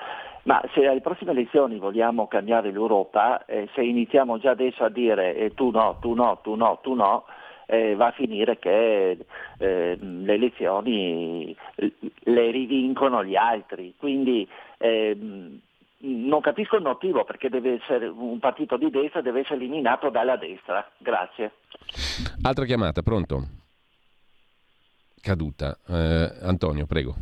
[0.42, 5.34] Ma se alle prossime elezioni vogliamo cambiare l'Europa, eh, se iniziamo già adesso a dire
[5.34, 7.24] eh, tu no, tu no, tu no, tu no,
[7.66, 9.18] eh, va a finire che
[9.58, 13.94] eh, le elezioni le rivincono gli altri.
[13.96, 14.48] Quindi
[14.78, 15.60] ehm,
[15.98, 20.36] non capisco il motivo perché deve essere un partito di destra deve essere eliminato dalla
[20.36, 20.88] destra.
[20.98, 21.52] Grazie.
[22.42, 23.42] Altra chiamata, pronto?
[25.20, 25.76] Caduta.
[25.88, 27.16] Eh, Antonio, prego.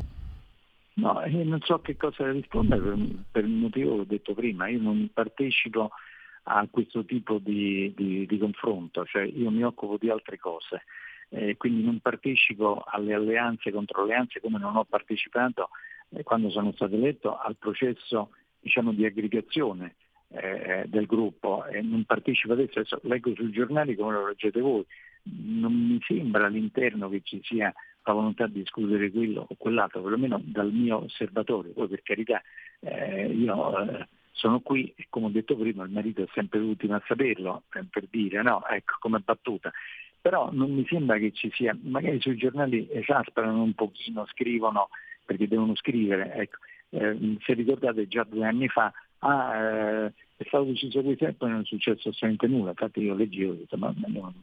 [0.96, 2.98] No, io non so che cosa rispondere per,
[3.32, 4.68] per il motivo che ho detto prima.
[4.68, 5.90] Io non partecipo
[6.44, 10.84] a questo tipo di, di, di confronto, cioè io mi occupo di altre cose.
[11.30, 15.70] Eh, quindi non partecipo alle alleanze contro alleanze come non ho partecipato
[16.10, 18.30] eh, quando sono stato eletto al processo
[18.60, 19.96] diciamo, di aggregazione
[20.28, 24.84] eh, del gruppo e non partecipo adesso, adesso leggo sui giornali come lo leggete voi,
[25.22, 27.72] non mi sembra all'interno che ci sia
[28.04, 32.42] la volontà di discutere quello o quell'altro, perlomeno dal mio osservatorio, poi per carità
[32.80, 36.94] eh, io eh, sono qui e come ho detto prima il marito è sempre l'ultimo
[36.94, 38.66] a saperlo, eh, per dire, no?
[38.66, 39.72] Ecco, come battuta.
[40.20, 44.88] Però non mi sembra che ci sia, magari sui giornali esasperano un pochino, scrivono
[45.24, 46.58] perché devono scrivere, ecco.
[46.90, 51.50] eh, se ricordate già due anni fa, ah, eh, è stato deciso questo e poi
[51.50, 54.34] non è successo assolutamente nulla, infatti io leggevo ho detto ma, ma non,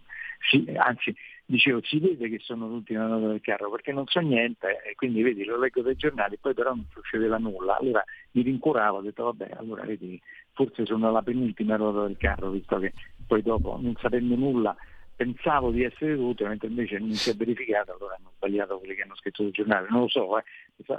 [0.49, 1.15] sì, anzi
[1.45, 5.21] dicevo si vede che sono l'ultima nota del carro perché non so niente e quindi
[5.21, 7.77] vedi lo leggo dai giornali poi però non succedeva nulla.
[7.77, 10.19] Allora mi rincuoravo ho detto vabbè allora vedi
[10.53, 12.93] forse sono la penultima nota del carro visto che
[13.27, 14.75] poi dopo non sapendo nulla
[15.21, 19.03] pensavo di essere utile, mentre invece non si è verificato, allora hanno sbagliato quelli che
[19.03, 20.43] hanno scritto sul giornale, non lo so, eh,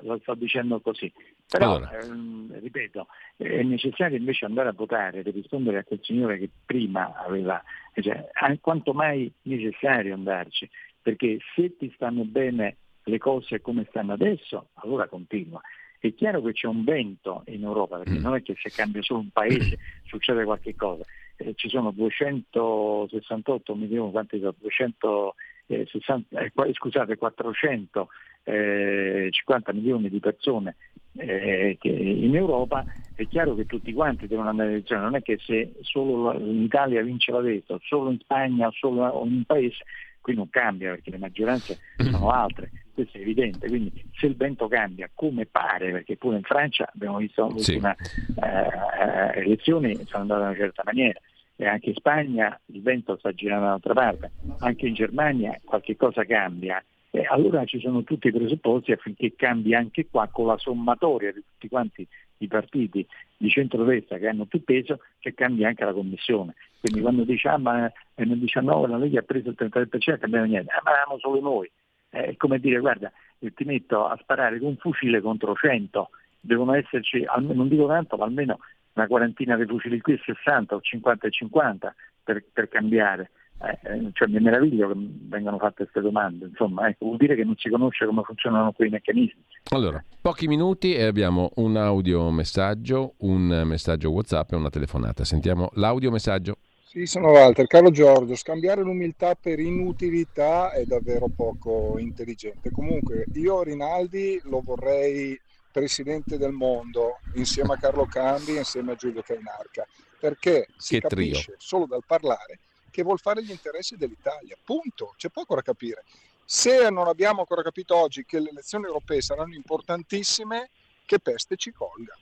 [0.02, 1.12] lo sto dicendo così.
[1.48, 1.98] Però, allora.
[1.98, 7.14] ehm, ripeto, è necessario invece andare a votare per rispondere a quel signore che prima
[7.16, 7.60] aveva,
[7.94, 10.70] cioè, è quanto mai necessario andarci,
[11.00, 15.60] perché se ti stanno bene le cose come stanno adesso, allora continua.
[15.98, 18.22] È chiaro che c'è un vento in Europa, perché mm.
[18.22, 21.04] non è che se cambia solo un paese succede qualche cosa
[21.36, 24.54] eh, ci sono 268 milioni, quanti sono?
[24.58, 28.10] 260, eh, eh, scusate, 450
[28.44, 30.76] eh, milioni di persone
[31.16, 35.38] eh, in Europa, è chiaro che tutti quanti devono andare in elezione, non è che
[35.38, 39.84] se solo in Italia vince la destra, solo in Spagna, solo in un paese,
[40.20, 44.68] qui non cambia perché le maggioranze sono altre, questo è evidente, quindi se il vento
[44.68, 48.34] cambia come pare, perché pure in Francia abbiamo visto l'ultima sì.
[48.40, 51.20] eh, elezione sono andate in una certa maniera,
[51.56, 56.24] e anche in Spagna il vento sta girando dall'altra parte, anche in Germania qualche cosa
[56.24, 56.82] cambia.
[57.14, 61.42] E allora ci sono tutti i presupposti affinché cambi anche qua con la sommatoria di
[61.46, 66.54] tutti quanti i partiti di centrodestra che hanno più peso, che cambia anche la Commissione.
[66.80, 70.80] Quindi quando diciamo ah, nel 19 la Lega ha preso il 33%, cambiamo niente, ah,
[70.82, 71.70] ma eravamo solo noi.
[72.12, 76.10] È come dire, guarda, ti metto a sparare con un fucile contro 100,
[76.40, 78.58] devono esserci, non dico tanto, ma almeno
[78.92, 83.30] una quarantina di fucili qui, 60 o 50 e 50 per, per cambiare.
[83.62, 87.44] Eh, eh, cioè mi meraviglio che vengano fatte queste domande, insomma, ecco, vuol dire che
[87.44, 89.42] non si conosce come funzionano quei meccanismi.
[89.70, 95.24] Allora, pochi minuti e abbiamo un audio messaggio, un messaggio WhatsApp e una telefonata.
[95.24, 96.56] Sentiamo l'audio messaggio.
[96.92, 97.66] Sì, sono Walter.
[97.66, 102.70] Caro Giorgio, scambiare l'umiltà per inutilità è davvero poco intelligente.
[102.70, 105.40] Comunque, io Rinaldi lo vorrei
[105.70, 109.86] presidente del mondo insieme a Carlo Cambi e insieme a Giulio Cainarca,
[110.20, 111.56] perché si che capisce trio.
[111.56, 114.54] solo dal parlare che vuol fare gli interessi dell'Italia.
[114.62, 115.14] Punto.
[115.16, 116.04] C'è poco da capire.
[116.44, 120.68] Se non abbiamo ancora capito oggi che le elezioni europee saranno importantissime,
[121.06, 122.14] che peste ci colga.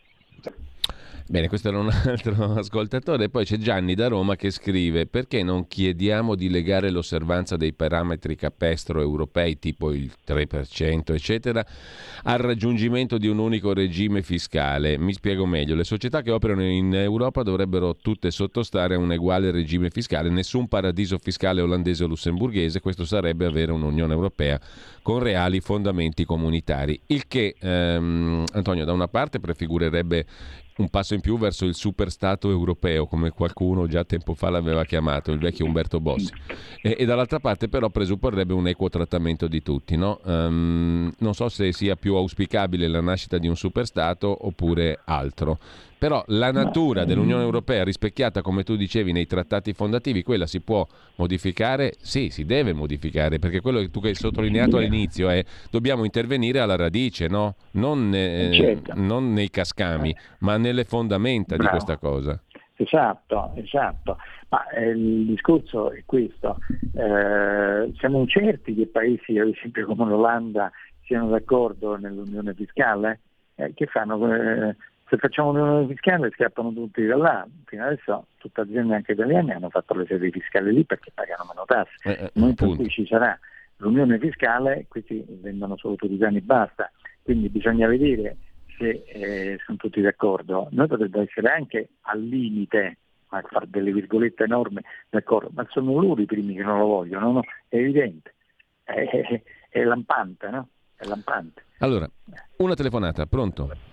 [1.31, 3.29] Bene, questo era un altro ascoltatore.
[3.29, 8.35] Poi c'è Gianni da Roma che scrive: Perché non chiediamo di legare l'osservanza dei parametri
[8.35, 11.65] capestro europei, tipo il 3%, eccetera,
[12.25, 14.99] al raggiungimento di un unico regime fiscale?
[14.99, 19.53] Mi spiego meglio: le società che operano in Europa dovrebbero tutte sottostare a un uguale
[19.53, 22.81] regime fiscale, nessun paradiso fiscale olandese o lussemburghese.
[22.81, 24.61] Questo sarebbe avere un'Unione Europea
[25.03, 27.01] con reali fondamenti comunitari.
[27.07, 30.27] Il che, ehm, Antonio, da una parte prefigurerebbe
[30.81, 35.33] un passo in più verso il superstato europeo, come qualcuno già tempo fa l'aveva chiamato,
[35.33, 36.31] il vecchio Umberto Bossi.
[36.83, 39.97] E, e dall'altra parte però presupporrebbe un equo trattamento di tutti.
[39.97, 40.21] No?
[40.25, 45.59] Um, non so se sia più auspicabile la nascita di un superstato oppure altro.
[46.01, 50.87] Però la natura dell'Unione Europea rispecchiata, come tu dicevi, nei trattati fondativi, quella si può
[51.17, 51.93] modificare?
[51.99, 56.77] Sì, si deve modificare, perché quello che tu hai sottolineato all'inizio è dobbiamo intervenire alla
[56.77, 57.57] radice, no?
[57.73, 58.95] non, eh, certo.
[58.97, 61.65] non, nei cascami, ma nelle fondamenta Bravo.
[61.65, 62.43] di questa cosa.
[62.77, 64.17] Esatto, esatto.
[64.49, 66.61] Ma eh, il discorso è questo.
[66.95, 70.73] Eh, siamo certi che paesi, ad esempio come l'Olanda,
[71.03, 73.21] siano d'accordo nell'unione fiscale?
[73.57, 74.75] Eh, che fanno?
[75.11, 77.47] Se facciamo un'unione fiscale scappano tutti da là.
[77.65, 81.65] Fino adesso tutte aziende anche italiane hanno fatto le sedi fiscali lì perché pagano meno
[81.67, 81.91] tasse.
[82.05, 83.37] Eh, eh, Nel momento in cui ci sarà
[83.79, 86.93] l'unione fiscale, questi vengono solo turisani e basta.
[87.23, 88.37] Quindi bisogna vedere
[88.79, 90.69] se eh, sono tutti d'accordo.
[90.71, 92.99] Noi potrebbe essere anche al limite
[93.31, 97.33] a fare delle virgolette enormi, d'accordo, ma sono loro i primi che non lo vogliono,
[97.33, 97.43] no?
[97.67, 98.35] È evidente,
[98.85, 100.69] è, è, è lampante, no?
[100.95, 101.65] È lampante.
[101.79, 102.09] Allora,
[102.59, 103.90] una telefonata, pronto?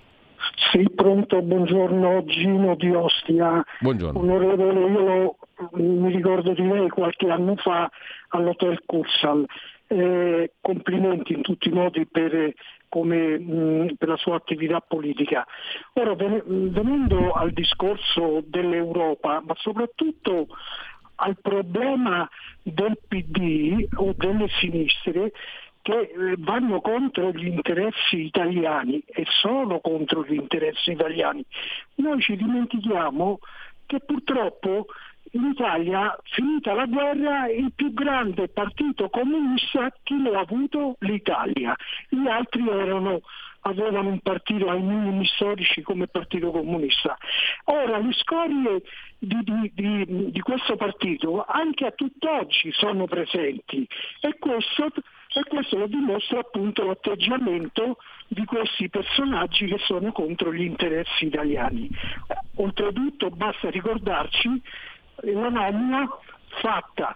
[0.71, 3.63] Sì, pronto, buongiorno Gino di Ostia.
[3.79, 4.19] Buongiorno.
[4.19, 5.35] Onorevole, io
[5.73, 7.89] mi ricordo di lei qualche anno fa
[8.29, 9.45] all'Hotel Cursal.
[9.89, 12.53] Eh, complimenti in tutti i modi per,
[12.89, 15.45] come, mh, per, la sua attività politica.
[15.93, 20.47] Ora, venendo al discorso dell'Europa, ma soprattutto
[21.19, 22.29] al problema
[22.61, 25.31] del PD o delle sinistre,
[25.87, 31.45] che eh, vanno contro gli interessi italiani e solo contro gli interessi italiani.
[31.95, 33.39] Noi ci dimentichiamo
[33.85, 34.87] che purtroppo
[35.31, 40.97] in Italia, finita la guerra, il più grande partito comunista chi lo ha avuto?
[40.99, 41.73] L'Italia.
[42.09, 43.21] Gli altri erano,
[43.61, 47.17] avevano un partito ai minimi storici come partito comunista.
[47.65, 48.81] Ora le scorie
[49.17, 53.87] di, di, di, di questo partito anche a tutt'oggi sono presenti
[54.19, 54.91] e questo
[55.39, 61.89] e questo lo dimostra appunto l'atteggiamento di questi personaggi che sono contro gli interessi italiani.
[62.55, 64.61] Oltretutto basta ricordarci
[65.21, 66.07] la nomina
[66.61, 67.15] fatta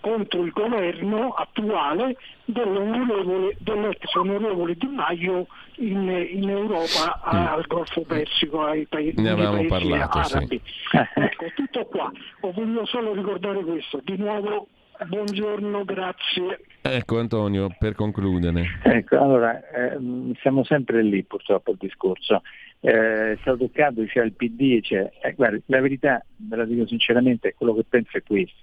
[0.00, 5.46] contro il governo attuale dell'onorevole, dell'ex onorevole Di Maio
[5.76, 7.46] in, in Europa mm.
[7.46, 10.60] al Golfo Persico, ai paesi, ne avevamo parlato, arabi.
[10.64, 10.96] Sì.
[10.96, 12.10] Ecco, tutto qua.
[12.40, 14.00] Ho voluto solo ricordare questo.
[14.02, 14.66] Di nuovo
[15.06, 16.60] buongiorno, grazie.
[16.84, 18.64] Ecco Antonio, per concludere.
[18.82, 19.98] Ecco, allora, eh,
[20.40, 22.42] siamo sempre lì purtroppo il discorso.
[22.80, 27.54] Eh, stato toccato, c'è il PD, c'è, eh, guarda, la verità, ve la dico sinceramente,
[27.56, 28.56] quello che penso è questo.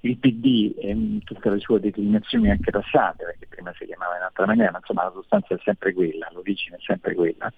[0.00, 4.46] Il PD in tutte le sue declinazioni anche passate, perché prima si chiamava in altra
[4.46, 7.52] maniera, ma insomma la sostanza è sempre quella, l'origine è sempre quella,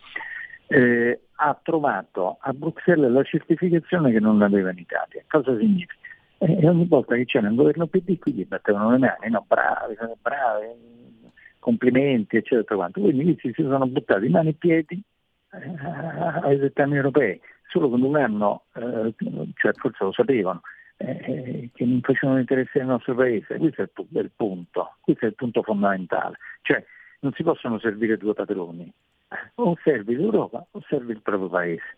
[0.68, 5.22] eh, ha trovato a Bruxelles la certificazione che non l'aveva in Italia.
[5.28, 6.07] Cosa significa?
[6.38, 9.96] E ogni volta che c'era un governo PD qui gli battevano le mani, no, bravi,
[10.20, 10.66] bravi,
[11.58, 12.76] complimenti, eccetera.
[12.76, 13.00] Quanto.
[13.00, 15.02] Quindi gli si sono buttati mani e piedi
[15.50, 15.74] eh,
[16.42, 19.14] ai dettami europei, solo che non hanno, eh,
[19.54, 20.60] cioè forse lo sapevano,
[20.98, 23.58] eh, che non facevano interesse del nostro paese.
[23.58, 26.36] Questo è il, punto, questo è il punto fondamentale.
[26.62, 26.84] Cioè
[27.20, 28.92] non si possono servire due padroni,
[29.56, 31.96] o servi l'Europa o servi il proprio paese.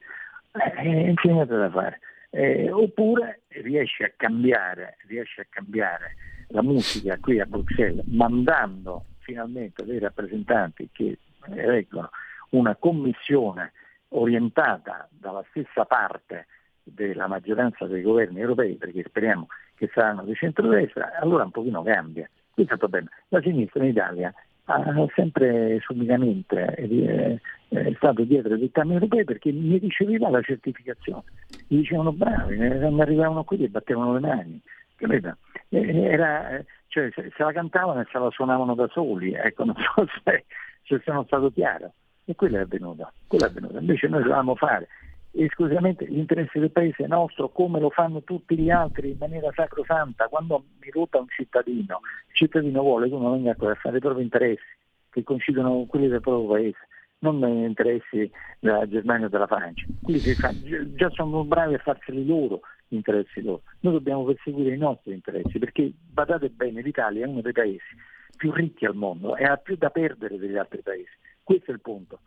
[0.53, 2.01] Eh, è niente da fare
[2.31, 6.15] eh, oppure riesce a, cambiare, riesce a cambiare
[6.49, 11.19] la musica qui a Bruxelles mandando finalmente dei rappresentanti che
[11.55, 12.11] eleggono
[12.51, 13.73] una commissione
[14.09, 16.47] orientata dalla stessa parte
[16.83, 22.29] della maggioranza dei governi europei, perché speriamo che saranno di centrodestra, allora un pochino cambia.
[22.51, 23.09] Questo è il problema.
[23.29, 24.35] La sinistra in Italia
[24.75, 31.23] ha sempre subitamente eh, è stato dietro ai dettami europei perché mi riceveva la certificazione.
[31.67, 34.61] Gli dicevano bravi, quando arrivavano qui e battevano le mani.
[35.69, 40.45] Era, cioè, se, la cantavano e se la suonavano da soli, ecco, non so se,
[40.83, 41.93] se sono stato chiaro.
[42.25, 43.79] E quello è avvenuto, quello è avvenuto.
[43.79, 44.89] Invece noi dovevamo fare
[45.33, 50.29] esclusivamente l'interesse del paese nostro come lo fanno tutti gli altri in maniera sacrosanta.
[50.29, 54.23] Quando mi vota un cittadino, il cittadino vuole che uno venga a fare i propri
[54.23, 54.79] interessi
[55.11, 56.89] che coincidono con quelli del proprio paese,
[57.21, 59.85] non gli interessi della Germania o della Francia.
[60.03, 60.35] Quindi
[60.95, 63.63] già sono bravi a farseli loro gli interessi loro.
[63.81, 67.83] Noi dobbiamo perseguire i nostri interessi perché badate bene, l'Italia è uno dei paesi
[68.37, 71.11] più ricchi al mondo e ha più da perdere degli altri paesi.
[71.43, 72.21] Questo è il punto.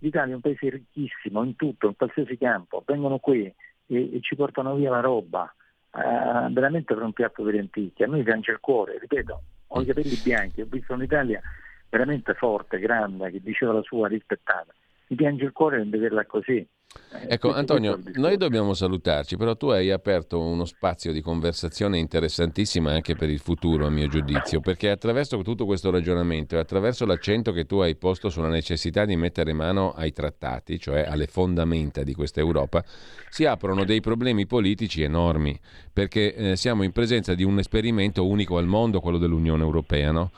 [0.00, 3.54] L'Italia è un paese ricchissimo in tutto, in qualsiasi campo, vengono qui e,
[3.86, 5.52] e ci portano via la roba,
[5.92, 8.04] eh, veramente per un piatto di lenticchie.
[8.04, 11.40] A noi piange il cuore, ripeto, ho i capelli bianchi, ho visto un'Italia
[11.88, 14.72] veramente forte, grande, che diceva la sua rispettata.
[15.08, 16.66] Mi piange il cuore di vederla così.
[17.12, 22.88] Eh, ecco Antonio, noi dobbiamo salutarci, però tu hai aperto uno spazio di conversazione interessantissimo
[22.88, 27.52] anche per il futuro, a mio giudizio, perché attraverso tutto questo ragionamento e attraverso l'accento
[27.52, 32.12] che tu hai posto sulla necessità di mettere mano ai trattati, cioè alle fondamenta di
[32.12, 32.84] questa Europa,
[33.28, 35.58] si aprono dei problemi politici enormi,
[35.92, 40.30] perché eh, siamo in presenza di un esperimento unico al mondo, quello dell'Unione Europea, no?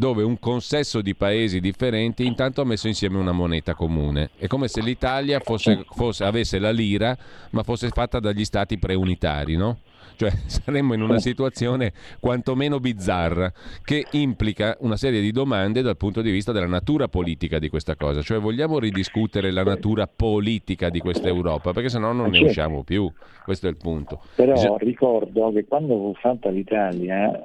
[0.00, 4.30] dove un consesso di paesi differenti intanto ha messo insieme una moneta comune.
[4.36, 7.14] È come se l'Italia fosse, fosse, avesse la lira,
[7.50, 9.80] ma fosse fatta dagli stati preunitari, no?
[10.16, 13.52] Cioè saremmo in una situazione quantomeno bizzarra
[13.84, 17.96] che implica una serie di domande dal punto di vista della natura politica di questa
[17.96, 18.22] cosa.
[18.22, 22.46] Cioè vogliamo ridiscutere la natura politica di questa Europa, perché sennò non ne certo.
[22.48, 23.12] usciamo più.
[23.44, 24.22] Questo è il punto.
[24.36, 24.76] Però Bisogna...
[24.78, 27.44] ricordo che quando fu fatta l'Italia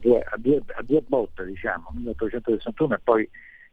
[0.00, 3.28] due, a, due, a due botte, diciamo, 1861 e poi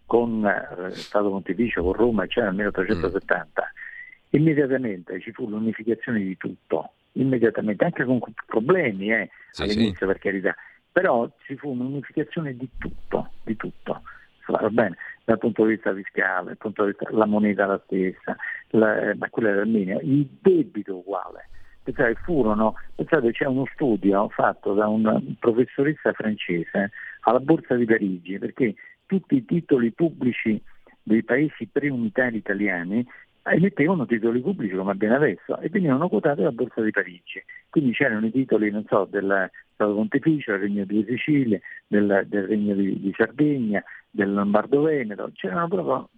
[0.06, 4.40] con eh, Stato Pontificio, con Roma, eccetera, nel 1870, mm.
[4.40, 10.06] immediatamente ci fu l'unificazione di tutto, immediatamente, anche con problemi eh, sì, all'inizio sì.
[10.06, 10.56] per carità,
[10.92, 14.02] però ci fu un'unificazione di tutto, di tutto.
[14.48, 18.36] Va bene, dal punto di vista fiscale, dal punto di vista la moneta la stessa,
[18.70, 21.50] la, eh, ma quella dell'Armenia, il debito uguale
[21.86, 26.90] Pensate, furono, pensate, c'è uno studio fatto da un professoressa francese
[27.22, 28.74] alla Borsa di Parigi, perché
[29.06, 30.62] tutti i titoli pubblici
[31.02, 33.06] dei paesi preunitari italiani
[33.44, 37.44] emettevano titoli pubblici come abbiamo adesso e venivano quotati alla Borsa di Parigi.
[37.70, 42.48] Quindi c'erano i titoli, non so, del Stato Pontificio, del Regno di Sicilia, del, del
[42.48, 46.10] Regno di, di, Sardegna, del Lombardo Veneto, c'erano proprio...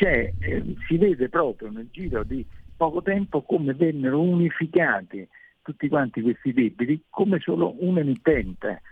[0.00, 2.44] Eh, eh, si vede proprio nel giro di
[2.76, 5.28] poco tempo come vennero unificati
[5.62, 8.82] tutti quanti questi debiti come solo un emittente,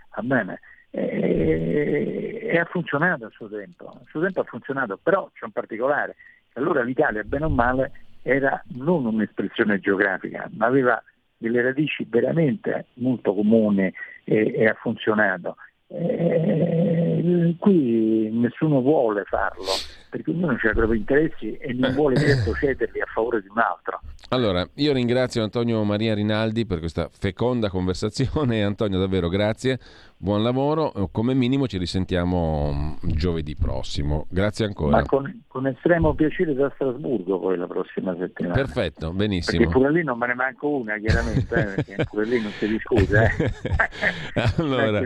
[0.94, 2.48] bene?
[2.50, 6.16] E, ha funzionato a suo tempo, a suo tempo ha funzionato, però c'è un particolare,
[6.54, 7.92] allora l'Italia bene o male
[8.22, 11.02] era non un'espressione geografica, ma aveva
[11.36, 13.92] delle radici veramente molto comuni
[14.24, 15.56] e, e ha funzionato.
[15.88, 19.64] E, qui nessuno vuole farlo,
[20.10, 23.58] perché ognuno ha i propri interessi e non vuole certo cederli a favore di un
[23.58, 24.00] altro.
[24.30, 28.62] Allora, io ringrazio Antonio Maria Rinaldi per questa feconda conversazione.
[28.64, 29.78] Antonio, davvero grazie,
[30.24, 30.90] buon lavoro.
[31.12, 34.26] Come minimo ci risentiamo mm, giovedì prossimo.
[34.30, 34.96] Grazie ancora.
[34.96, 38.54] Ma con, con estremo piacere da Strasburgo poi la prossima settimana.
[38.54, 39.58] Perfetto, benissimo.
[39.58, 42.66] Perché pure lì non me ne manco una, chiaramente, eh, perché pure lì non si
[42.66, 43.30] discute.
[43.38, 43.52] Eh.
[44.56, 45.02] allora,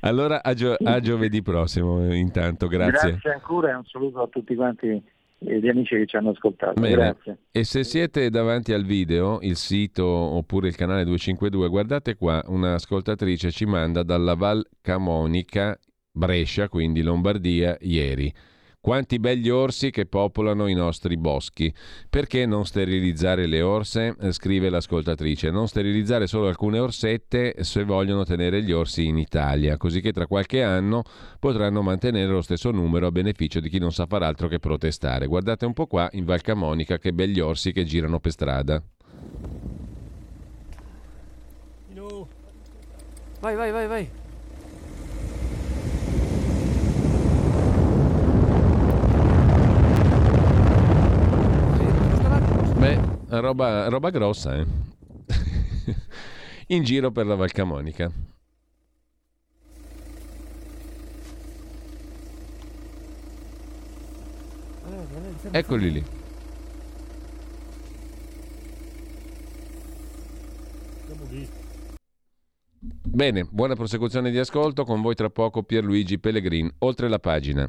[0.00, 3.10] allora a, gio- a giovedì prossimo, intanto, grazie.
[3.10, 5.02] Grazie ancora e un saluto a tutti quanti
[5.38, 6.80] gli amici che ci hanno ascoltato.
[6.80, 6.94] Bene.
[6.94, 7.38] Grazie.
[7.50, 13.50] E se siete davanti al video, il sito oppure il canale 252, guardate qua, un'ascoltatrice
[13.50, 15.78] ci manda dalla Val Camonica,
[16.10, 18.32] Brescia, quindi Lombardia, ieri.
[18.86, 21.74] Quanti begli orsi che popolano i nostri boschi.
[22.08, 24.14] Perché non sterilizzare le orse?
[24.20, 25.50] Eh, scrive l'ascoltatrice.
[25.50, 30.28] Non sterilizzare solo alcune orsette se vogliono tenere gli orsi in Italia, così che tra
[30.28, 31.02] qualche anno
[31.40, 35.26] potranno mantenere lo stesso numero a beneficio di chi non sa far altro che protestare.
[35.26, 38.80] Guardate un po' qua in Valcamonica che begli orsi che girano per strada.
[43.40, 44.25] Vai, vai, vai, vai.
[52.86, 53.00] Beh,
[53.40, 54.64] roba, roba grossa, eh?
[56.68, 58.12] In giro per la Valcamonica.
[65.50, 66.04] Eccoli lì.
[73.02, 74.84] Bene, buona prosecuzione di ascolto.
[74.84, 77.68] Con voi tra poco Pierluigi Pellegrin, oltre la pagina.